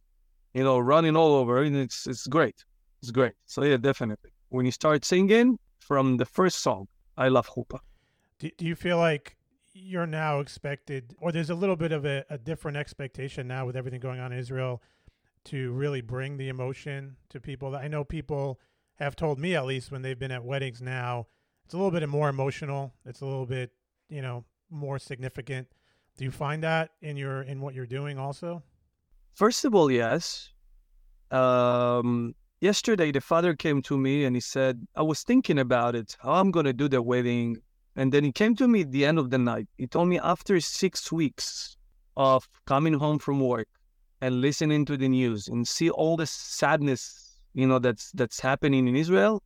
you 0.53 0.63
know 0.63 0.77
running 0.77 1.15
all 1.15 1.35
over, 1.35 1.63
and 1.63 1.75
it's 1.75 2.05
it's 2.05 2.27
great. 2.27 2.65
It's 3.01 3.11
great. 3.11 3.33
So 3.45 3.63
yeah, 3.63 3.77
definitely. 3.77 4.31
When 4.49 4.65
you 4.65 4.71
start 4.71 5.05
singing 5.05 5.57
from 5.79 6.17
the 6.17 6.25
first 6.25 6.59
song, 6.59 6.87
I 7.17 7.29
love 7.29 7.47
chuppah. 7.47 7.79
Do, 8.39 8.49
do 8.57 8.65
you 8.65 8.75
feel 8.75 8.97
like 8.97 9.37
you're 9.73 10.07
now 10.07 10.39
expected, 10.39 11.15
or 11.19 11.31
there's 11.31 11.49
a 11.49 11.55
little 11.55 11.75
bit 11.75 11.91
of 11.91 12.05
a, 12.05 12.25
a 12.29 12.37
different 12.37 12.77
expectation 12.77 13.47
now 13.47 13.65
with 13.65 13.75
everything 13.75 13.99
going 13.99 14.19
on 14.19 14.31
in 14.33 14.39
Israel 14.39 14.81
to 15.45 15.71
really 15.71 16.01
bring 16.01 16.37
the 16.37 16.49
emotion 16.49 17.15
to 17.29 17.39
people? 17.39 17.75
I 17.75 17.87
know 17.87 18.03
people 18.03 18.59
have 18.95 19.15
told 19.15 19.39
me, 19.39 19.55
at 19.55 19.65
least 19.65 19.91
when 19.91 20.01
they've 20.01 20.19
been 20.19 20.31
at 20.31 20.43
weddings 20.43 20.81
now, 20.81 21.27
it's 21.63 21.73
a 21.73 21.77
little 21.77 21.91
bit 21.91 22.07
more 22.09 22.29
emotional. 22.29 22.93
It's 23.05 23.21
a 23.21 23.25
little 23.25 23.45
bit, 23.45 23.71
you 24.09 24.21
know, 24.21 24.43
more 24.69 24.99
significant. 24.99 25.67
Do 26.17 26.25
you 26.25 26.31
find 26.31 26.63
that 26.63 26.89
in 27.01 27.15
your 27.15 27.43
in 27.43 27.61
what 27.61 27.75
you're 27.75 27.85
doing 27.85 28.17
also? 28.17 28.63
First 29.35 29.65
of 29.65 29.75
all, 29.75 29.91
yes. 29.91 30.51
Um, 31.29 32.33
yesterday, 32.59 33.11
the 33.11 33.21
father 33.21 33.55
came 33.55 33.83
to 33.83 33.97
me 33.97 34.25
and 34.25 34.35
he 34.35 34.39
said, 34.39 34.87
I 34.95 35.03
was 35.03 35.21
thinking 35.21 35.59
about 35.59 35.95
it, 35.95 36.17
how 36.19 36.33
I'm 36.33 36.49
going 36.49 36.65
to 36.65 36.73
do 36.73 36.87
the 36.87 37.03
wedding. 37.03 37.57
And 37.95 38.11
then 38.11 38.23
he 38.23 38.31
came 38.31 38.55
to 38.55 38.67
me 38.67 38.81
at 38.81 38.91
the 38.91 39.05
end 39.05 39.19
of 39.19 39.29
the 39.29 39.37
night. 39.37 39.67
He 39.77 39.85
told 39.85 40.07
me 40.07 40.19
after 40.19 40.59
six 40.59 41.11
weeks 41.11 41.77
of 42.15 42.49
coming 42.65 42.93
home 42.93 43.19
from 43.19 43.39
work 43.39 43.67
and 44.21 44.41
listening 44.41 44.85
to 44.85 44.97
the 44.97 45.07
news 45.07 45.47
and 45.47 45.67
see 45.67 45.91
all 45.91 46.17
the 46.17 46.25
sadness, 46.25 47.39
you 47.53 47.67
know, 47.67 47.77
that's 47.77 48.11
that's 48.13 48.39
happening 48.39 48.87
in 48.87 48.95
Israel, 48.95 49.43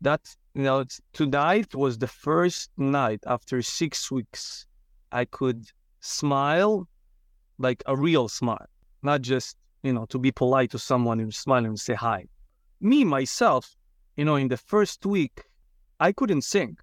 that 0.00 0.20
you 0.54 0.62
know, 0.62 0.84
tonight 1.12 1.74
was 1.74 1.98
the 1.98 2.06
first 2.06 2.70
night 2.76 3.20
after 3.26 3.60
six 3.60 4.08
weeks 4.10 4.66
I 5.10 5.24
could 5.24 5.66
smile 6.06 6.88
like 7.58 7.82
a 7.86 7.96
real 7.96 8.28
smile, 8.28 8.66
not 9.02 9.22
just, 9.22 9.56
you 9.82 9.92
know, 9.92 10.06
to 10.06 10.18
be 10.18 10.30
polite 10.30 10.70
to 10.70 10.78
someone 10.78 11.20
and 11.20 11.34
smile 11.34 11.64
and 11.64 11.78
say 11.78 11.94
hi. 11.94 12.26
Me, 12.80 13.04
myself, 13.04 13.74
you 14.16 14.24
know, 14.24 14.36
in 14.36 14.48
the 14.48 14.56
first 14.56 15.04
week, 15.06 15.42
I 16.00 16.12
couldn't 16.12 16.42
sing. 16.42 16.76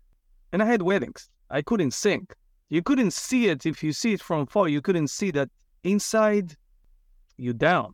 And 0.51 0.61
I 0.61 0.65
had 0.65 0.81
weddings. 0.81 1.29
I 1.49 1.61
couldn't 1.61 1.91
sing. 1.91 2.27
You 2.69 2.81
couldn't 2.81 3.13
see 3.13 3.49
it 3.49 3.65
if 3.65 3.83
you 3.83 3.93
see 3.93 4.13
it 4.13 4.21
from 4.21 4.47
far. 4.47 4.67
You 4.67 4.81
couldn't 4.81 5.09
see 5.09 5.31
that 5.31 5.49
inside 5.83 6.55
you 7.37 7.53
down. 7.53 7.93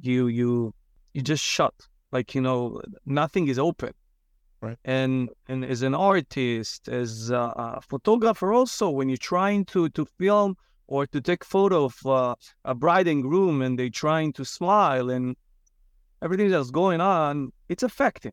You 0.00 0.26
you 0.28 0.74
you 1.14 1.22
just 1.22 1.44
shut. 1.44 1.74
Like, 2.10 2.34
you 2.34 2.40
know, 2.40 2.80
nothing 3.04 3.48
is 3.48 3.58
open. 3.58 3.92
Right. 4.60 4.76
And 4.84 5.30
and 5.46 5.64
as 5.64 5.82
an 5.82 5.94
artist, 5.94 6.88
as 6.88 7.30
a, 7.30 7.80
photographer, 7.88 8.52
also 8.52 8.90
when 8.90 9.08
you're 9.08 9.16
trying 9.16 9.64
to 9.66 9.88
to 9.90 10.04
film 10.04 10.56
or 10.88 11.06
to 11.06 11.20
take 11.20 11.44
photo 11.44 11.84
of 11.84 12.06
uh, 12.06 12.34
a 12.64 12.74
bride 12.74 13.06
and 13.06 13.22
groom 13.22 13.62
and 13.62 13.78
they're 13.78 13.90
trying 13.90 14.32
to 14.32 14.44
smile 14.44 15.10
and 15.10 15.36
everything 16.22 16.50
that's 16.50 16.70
going 16.70 17.00
on, 17.00 17.52
it's 17.68 17.84
affecting. 17.84 18.32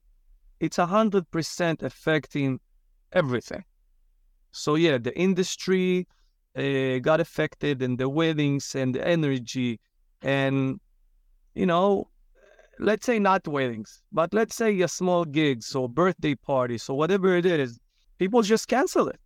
It's 0.60 0.80
a 0.80 0.86
hundred 0.88 1.30
percent 1.30 1.84
affecting 1.84 2.60
everything. 3.12 3.64
So 4.52 4.76
yeah, 4.76 4.98
the 4.98 5.16
industry 5.18 6.08
uh, 6.58 7.00
got 7.00 7.20
affected, 7.20 7.82
and 7.82 7.98
the 7.98 8.10
weddings 8.10 8.74
and 8.74 8.96
the 8.96 9.06
energy, 9.06 9.80
and 10.22 10.80
you 11.54 11.66
know, 11.66 12.08
let's 12.80 13.06
say 13.06 13.20
not 13.20 13.48
weddings, 13.48 14.02
but 14.12 14.34
let's 14.34 14.56
say 14.56 14.80
a 14.82 14.88
small 14.88 15.26
gigs 15.26 15.76
or 15.76 15.88
birthday 15.90 16.36
parties 16.36 16.90
or 16.90 16.98
whatever 16.98 17.36
it 17.36 17.46
is, 17.46 17.80
people 18.18 18.42
just 18.42 18.68
cancel 18.68 19.08
it 19.08 19.20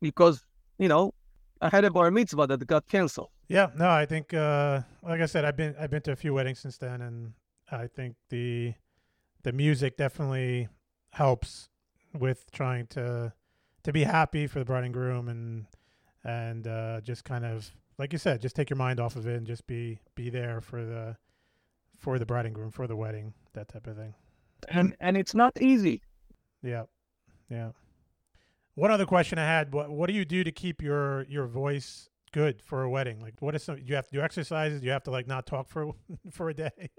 because 0.00 0.44
you 0.78 0.88
know 0.88 1.12
I 1.60 1.68
had 1.70 1.84
a 1.84 1.90
bar 1.90 2.10
mitzvah 2.10 2.46
that 2.46 2.66
got 2.66 2.86
canceled. 2.88 3.30
Yeah, 3.48 3.70
no, 3.76 3.88
I 3.88 4.06
think 4.06 4.32
uh, 4.34 4.80
like 5.02 5.20
I 5.20 5.26
said, 5.26 5.44
I've 5.44 5.56
been 5.56 5.74
I've 5.78 5.90
been 5.90 6.02
to 6.02 6.12
a 6.12 6.16
few 6.16 6.34
weddings 6.34 6.60
since 6.60 6.78
then, 6.78 7.00
and 7.02 7.32
I 7.70 7.86
think 7.86 8.16
the 8.30 8.74
the 9.42 9.52
music 9.52 9.96
definitely 9.96 10.68
helps 11.10 11.68
with 12.18 12.50
trying 12.52 12.86
to 12.88 13.32
to 13.82 13.92
be 13.92 14.04
happy 14.04 14.46
for 14.46 14.58
the 14.58 14.64
bride 14.64 14.84
and 14.84 14.94
groom 14.94 15.28
and 15.28 15.66
and 16.24 16.66
uh, 16.66 17.00
just 17.02 17.24
kind 17.24 17.44
of 17.44 17.70
like 17.98 18.12
you 18.12 18.18
said, 18.18 18.40
just 18.40 18.56
take 18.56 18.70
your 18.70 18.76
mind 18.76 18.98
off 18.98 19.14
of 19.16 19.26
it 19.26 19.36
and 19.36 19.46
just 19.46 19.66
be 19.66 20.00
be 20.14 20.30
there 20.30 20.60
for 20.60 20.84
the 20.84 21.16
for 22.04 22.18
the 22.18 22.26
bride 22.26 22.44
and 22.44 22.54
groom 22.54 22.70
for 22.70 22.86
the 22.86 22.94
wedding, 22.94 23.32
that 23.54 23.68
type 23.68 23.86
of 23.86 23.96
thing. 23.96 24.14
And 24.68 24.94
and 25.00 25.16
it's 25.16 25.34
not 25.34 25.52
easy. 25.60 26.02
Yeah, 26.62 26.84
yeah. 27.50 27.70
One 28.74 28.90
other 28.90 29.06
question 29.06 29.38
I 29.38 29.46
had: 29.46 29.72
what 29.72 29.90
what 29.90 30.06
do 30.08 30.14
you 30.14 30.24
do 30.24 30.44
to 30.44 30.52
keep 30.52 30.82
your 30.82 31.24
your 31.24 31.46
voice 31.46 32.08
good 32.32 32.62
for 32.62 32.82
a 32.82 32.90
wedding? 32.90 33.20
Like, 33.20 33.34
what 33.40 33.54
is 33.54 33.62
some? 33.64 33.78
You 33.82 33.94
have 33.94 34.06
to 34.08 34.12
do 34.12 34.20
exercises. 34.20 34.82
You 34.84 34.90
have 34.90 35.02
to 35.04 35.10
like 35.10 35.26
not 35.26 35.46
talk 35.46 35.68
for 35.68 35.92
for 36.30 36.50
a 36.50 36.54
day. 36.54 36.90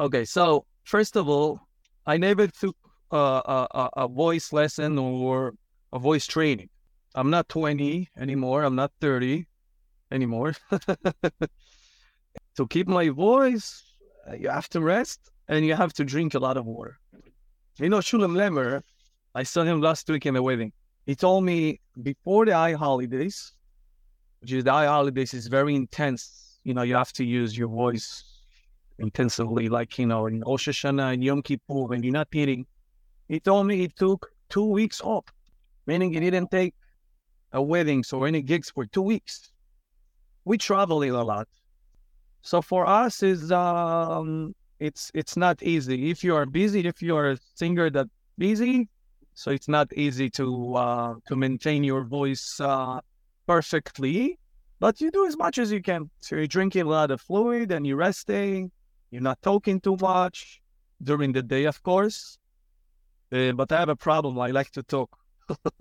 Okay, 0.00 0.24
so 0.24 0.64
first 0.84 1.16
of 1.16 1.28
all, 1.28 1.60
I 2.06 2.16
never 2.16 2.46
took 2.46 2.76
uh, 3.12 3.66
a, 3.74 3.90
a 4.04 4.08
voice 4.08 4.52
lesson 4.52 4.96
or 4.98 5.54
a 5.92 5.98
voice 5.98 6.26
training. 6.26 6.68
I'm 7.14 7.30
not 7.30 7.48
20 7.48 8.08
anymore. 8.16 8.62
I'm 8.62 8.76
not 8.76 8.92
30 9.00 9.46
anymore. 10.12 10.54
to 12.56 12.66
keep 12.68 12.86
my 12.86 13.08
voice, 13.08 13.87
Uh, 14.28 14.34
you 14.34 14.48
have 14.48 14.68
to 14.70 14.80
rest 14.80 15.30
and 15.48 15.64
you 15.64 15.74
have 15.74 15.92
to 15.94 16.04
drink 16.04 16.34
a 16.34 16.38
lot 16.38 16.56
of 16.56 16.66
water. 16.66 16.98
You 17.78 17.88
know, 17.88 17.98
Shulem 17.98 18.32
Lemmer, 18.32 18.82
I 19.34 19.42
saw 19.42 19.62
him 19.62 19.80
last 19.80 20.08
week 20.08 20.26
in 20.26 20.36
a 20.36 20.42
wedding. 20.42 20.72
He 21.06 21.14
told 21.14 21.44
me 21.44 21.80
before 22.02 22.44
the 22.44 22.52
high 22.52 22.72
holidays, 22.72 23.54
which 24.40 24.52
is 24.52 24.64
the 24.64 24.72
high 24.72 24.86
holidays 24.86 25.32
is 25.32 25.46
very 25.46 25.74
intense. 25.74 26.58
You 26.64 26.74
know, 26.74 26.82
you 26.82 26.96
have 26.96 27.12
to 27.14 27.24
use 27.24 27.56
your 27.56 27.68
voice 27.68 28.24
intensively, 28.98 29.68
like, 29.68 29.98
you 29.98 30.06
know, 30.06 30.26
in 30.26 30.40
Rosh 30.40 30.68
Hashanah 30.68 31.14
and 31.14 31.24
Yom 31.24 31.42
Kippur 31.42 31.86
when 31.86 32.02
you're 32.02 32.12
not 32.12 32.28
eating. 32.32 32.66
He 33.28 33.40
told 33.40 33.66
me 33.66 33.76
he 33.76 33.88
took 33.88 34.30
two 34.48 34.64
weeks 34.64 35.00
off, 35.00 35.24
meaning 35.86 36.12
he 36.12 36.20
didn't 36.20 36.50
take 36.50 36.74
a 37.52 37.62
wedding 37.62 38.04
or 38.12 38.26
any 38.26 38.42
gigs 38.42 38.70
for 38.70 38.84
two 38.86 39.02
weeks. 39.02 39.50
We 40.44 40.58
traveling 40.58 41.12
a 41.12 41.22
lot. 41.22 41.48
So 42.42 42.62
for 42.62 42.86
us 42.86 43.22
is 43.22 43.52
um 43.52 44.54
it's 44.80 45.10
it's 45.14 45.36
not 45.36 45.62
easy. 45.62 46.10
If 46.10 46.22
you 46.22 46.34
are 46.36 46.46
busy, 46.46 46.86
if 46.86 47.02
you 47.02 47.16
are 47.16 47.30
a 47.32 47.38
singer 47.54 47.90
that 47.90 48.06
busy, 48.36 48.88
so 49.34 49.50
it's 49.50 49.68
not 49.68 49.92
easy 49.92 50.30
to 50.30 50.74
uh, 50.74 51.14
to 51.28 51.36
maintain 51.36 51.84
your 51.84 52.04
voice 52.04 52.60
uh, 52.60 53.00
perfectly. 53.46 54.38
But 54.80 55.00
you 55.00 55.10
do 55.10 55.26
as 55.26 55.36
much 55.36 55.58
as 55.58 55.72
you 55.72 55.82
can. 55.82 56.08
So 56.20 56.36
you're 56.36 56.46
drinking 56.46 56.82
a 56.82 56.88
lot 56.88 57.10
of 57.10 57.20
fluid 57.20 57.72
and 57.72 57.84
you're 57.86 57.96
resting. 57.96 58.70
You're 59.10 59.22
not 59.22 59.42
talking 59.42 59.80
too 59.80 59.96
much 60.00 60.60
during 61.02 61.32
the 61.32 61.42
day, 61.42 61.64
of 61.64 61.82
course. 61.82 62.38
Uh, 63.32 63.52
but 63.52 63.72
I 63.72 63.80
have 63.80 63.88
a 63.88 63.96
problem. 63.96 64.38
I 64.38 64.50
like 64.52 64.70
to 64.72 64.82
talk. 64.82 65.10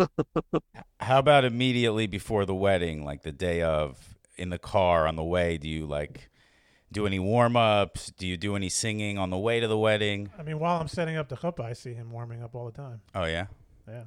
How 0.99 1.19
about 1.19 1.45
immediately 1.45 2.07
before 2.07 2.45
the 2.45 2.55
wedding, 2.55 3.05
like 3.05 3.21
the 3.21 3.31
day 3.31 3.61
of, 3.61 4.15
in 4.37 4.49
the 4.49 4.57
car 4.57 5.07
on 5.07 5.15
the 5.15 5.23
way? 5.23 5.57
Do 5.57 5.69
you 5.69 5.85
like 5.85 6.29
do 6.91 7.05
any 7.05 7.19
warm 7.19 7.55
ups? 7.55 8.11
Do 8.17 8.25
you 8.25 8.37
do 8.37 8.55
any 8.55 8.69
singing 8.69 9.17
on 9.17 9.29
the 9.29 9.37
way 9.37 9.59
to 9.59 9.67
the 9.67 9.77
wedding? 9.77 10.29
I 10.37 10.43
mean, 10.43 10.59
while 10.59 10.79
I'm 10.79 10.87
setting 10.87 11.17
up 11.17 11.29
the 11.29 11.35
chuppah, 11.35 11.65
I 11.65 11.73
see 11.73 11.93
him 11.93 12.11
warming 12.11 12.41
up 12.43 12.55
all 12.55 12.65
the 12.65 12.71
time. 12.71 13.01
Oh 13.13 13.25
yeah, 13.25 13.47
Yeah. 13.87 14.03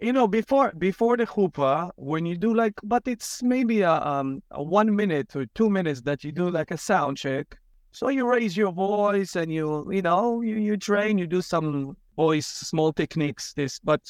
You 0.00 0.12
know, 0.12 0.26
before 0.26 0.72
before 0.76 1.16
the 1.16 1.26
chuppah, 1.26 1.90
when 1.96 2.26
you 2.26 2.36
do 2.36 2.52
like, 2.52 2.74
but 2.82 3.06
it's 3.06 3.42
maybe 3.42 3.82
a 3.82 3.92
um 3.92 4.42
a 4.50 4.62
one 4.62 4.94
minute 4.94 5.34
or 5.36 5.46
two 5.54 5.70
minutes 5.70 6.02
that 6.02 6.24
you 6.24 6.32
do 6.32 6.50
like 6.50 6.70
a 6.72 6.76
sound 6.78 7.16
check. 7.16 7.56
So 7.92 8.08
you 8.08 8.28
raise 8.28 8.56
your 8.56 8.72
voice 8.72 9.36
and 9.36 9.52
you 9.52 9.90
you 9.90 10.02
know 10.02 10.40
you 10.42 10.56
you 10.56 10.76
train, 10.76 11.16
you 11.16 11.26
do 11.28 11.40
some 11.40 11.96
voice 12.16 12.46
small 12.46 12.92
techniques. 12.92 13.52
This, 13.54 13.78
but 13.78 14.02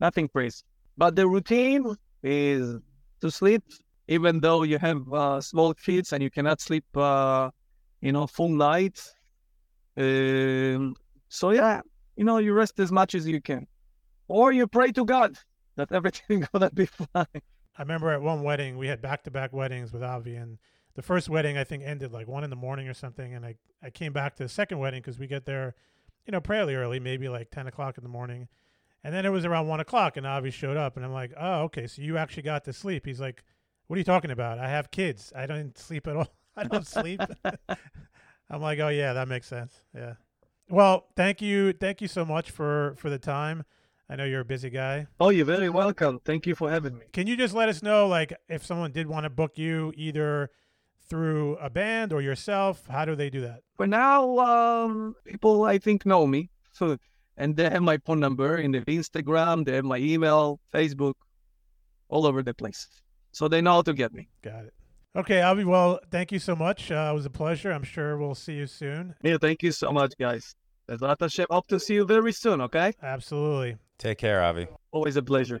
nothing 0.00 0.28
crazy. 0.28 0.62
But 0.98 1.14
the 1.14 1.26
routine 1.28 1.94
is 2.22 2.76
to 3.20 3.30
sleep, 3.30 3.62
even 4.08 4.40
though 4.40 4.64
you 4.64 4.78
have 4.78 5.00
uh, 5.12 5.40
small 5.40 5.72
kids 5.74 6.12
and 6.12 6.22
you 6.22 6.30
cannot 6.30 6.60
sleep, 6.60 6.84
uh, 6.96 7.50
you 8.00 8.12
know, 8.12 8.26
full 8.26 8.48
night. 8.48 9.00
Um, 9.96 10.94
so 11.28 11.50
yeah, 11.50 11.80
you 12.16 12.24
know, 12.24 12.38
you 12.38 12.52
rest 12.52 12.78
as 12.80 12.90
much 12.90 13.14
as 13.14 13.26
you 13.26 13.40
can, 13.40 13.66
or 14.28 14.52
you 14.52 14.66
pray 14.66 14.92
to 14.92 15.04
God. 15.04 15.36
that 15.76 15.92
everything 15.92 16.46
gonna 16.52 16.70
be 16.70 16.86
fine. 16.86 17.26
I 17.76 17.82
remember 17.82 18.10
at 18.10 18.22
one 18.22 18.42
wedding 18.42 18.76
we 18.76 18.88
had 18.88 19.00
back 19.00 19.24
to 19.24 19.30
back 19.30 19.52
weddings 19.52 19.92
with 19.92 20.02
Avi, 20.02 20.34
and 20.36 20.58
the 20.94 21.02
first 21.02 21.28
wedding 21.28 21.56
I 21.56 21.64
think 21.64 21.82
ended 21.84 22.12
like 22.12 22.28
one 22.28 22.44
in 22.44 22.50
the 22.50 22.56
morning 22.56 22.88
or 22.88 22.94
something, 22.94 23.34
and 23.34 23.44
I 23.44 23.56
I 23.82 23.90
came 23.90 24.12
back 24.12 24.36
to 24.36 24.42
the 24.42 24.48
second 24.48 24.78
wedding 24.78 25.00
because 25.00 25.18
we 25.18 25.26
get 25.26 25.46
there, 25.46 25.74
you 26.26 26.32
know, 26.32 26.40
fairly 26.40 26.74
early, 26.74 27.00
maybe 27.00 27.28
like 27.28 27.50
ten 27.50 27.66
o'clock 27.66 27.96
in 27.98 28.04
the 28.04 28.10
morning, 28.10 28.48
and 29.04 29.14
then 29.14 29.24
it 29.24 29.30
was 29.30 29.44
around 29.44 29.68
one 29.68 29.80
o'clock, 29.80 30.16
and 30.16 30.26
Avi 30.26 30.50
showed 30.50 30.76
up, 30.76 30.96
and 30.96 31.04
I'm 31.04 31.12
like, 31.12 31.32
oh 31.38 31.62
okay, 31.62 31.86
so 31.86 32.02
you 32.02 32.16
actually 32.16 32.42
got 32.42 32.64
to 32.64 32.72
sleep. 32.72 33.06
He's 33.06 33.20
like, 33.20 33.42
what 33.86 33.96
are 33.96 34.00
you 34.00 34.04
talking 34.04 34.30
about? 34.30 34.58
I 34.58 34.68
have 34.68 34.90
kids. 34.90 35.32
I 35.34 35.46
don't 35.46 35.76
sleep 35.88 36.06
at 36.06 36.16
all. 36.16 36.28
I 36.60 36.64
don't 36.64 36.86
sleep. 36.86 37.20
I'm 38.50 38.60
like, 38.60 38.78
oh 38.80 38.88
yeah, 38.88 39.14
that 39.14 39.28
makes 39.28 39.46
sense. 39.46 39.72
Yeah. 39.94 40.14
Well, 40.68 41.06
thank 41.16 41.40
you, 41.40 41.72
thank 41.72 42.00
you 42.00 42.08
so 42.08 42.24
much 42.24 42.50
for 42.50 42.94
for 42.98 43.08
the 43.08 43.18
time. 43.18 43.64
I 44.10 44.16
know 44.16 44.24
you're 44.24 44.40
a 44.40 44.44
busy 44.44 44.70
guy. 44.70 45.06
Oh, 45.20 45.28
you're 45.28 45.46
very 45.46 45.70
welcome. 45.70 46.20
Thank 46.24 46.44
you 46.44 46.56
for 46.56 46.68
having 46.68 46.98
me. 46.98 47.06
Can 47.12 47.28
you 47.28 47.36
just 47.36 47.54
let 47.54 47.68
us 47.68 47.80
know, 47.80 48.08
like, 48.08 48.32
if 48.48 48.66
someone 48.66 48.90
did 48.90 49.06
want 49.06 49.22
to 49.22 49.30
book 49.30 49.56
you 49.56 49.92
either 49.96 50.50
through 51.08 51.56
a 51.58 51.70
band 51.70 52.12
or 52.12 52.20
yourself, 52.20 52.82
how 52.88 53.04
do 53.04 53.14
they 53.14 53.30
do 53.30 53.40
that? 53.42 53.60
For 53.76 53.86
now, 53.86 54.38
um, 54.38 55.14
people 55.24 55.62
I 55.62 55.78
think 55.78 56.04
know 56.04 56.26
me, 56.26 56.50
so 56.72 56.98
and 57.36 57.56
they 57.56 57.70
have 57.70 57.82
my 57.82 57.98
phone 57.98 58.18
number 58.18 58.58
in 58.58 58.72
the 58.72 58.80
Instagram, 58.80 59.64
they 59.64 59.76
have 59.76 59.84
my 59.84 59.98
email, 59.98 60.60
Facebook, 60.74 61.14
all 62.08 62.26
over 62.26 62.42
the 62.42 62.52
place, 62.52 62.88
so 63.30 63.46
they 63.46 63.60
know 63.60 63.74
how 63.74 63.82
to 63.82 63.94
get 63.94 64.12
me. 64.12 64.28
Got 64.42 64.64
it. 64.64 64.74
Okay, 65.16 65.42
Avi. 65.42 65.64
Well, 65.64 65.98
thank 66.10 66.30
you 66.30 66.38
so 66.38 66.54
much. 66.54 66.90
Uh, 66.90 67.08
it 67.10 67.14
was 67.14 67.26
a 67.26 67.30
pleasure. 67.30 67.72
I'm 67.72 67.82
sure 67.82 68.16
we'll 68.16 68.36
see 68.36 68.54
you 68.54 68.66
soon. 68.66 69.14
Yeah, 69.22 69.38
thank 69.40 69.62
you 69.62 69.72
so 69.72 69.90
much, 69.90 70.14
guys. 70.18 70.54
Bezrat 70.88 71.16
Hashem. 71.20 71.46
Hope 71.50 71.66
to 71.68 71.80
see 71.80 71.94
you 71.94 72.04
very 72.04 72.32
soon. 72.32 72.60
Okay. 72.60 72.92
Absolutely. 73.02 73.76
Take 73.98 74.18
care, 74.18 74.42
Avi. 74.42 74.68
Always 74.92 75.16
a 75.16 75.22
pleasure. 75.22 75.60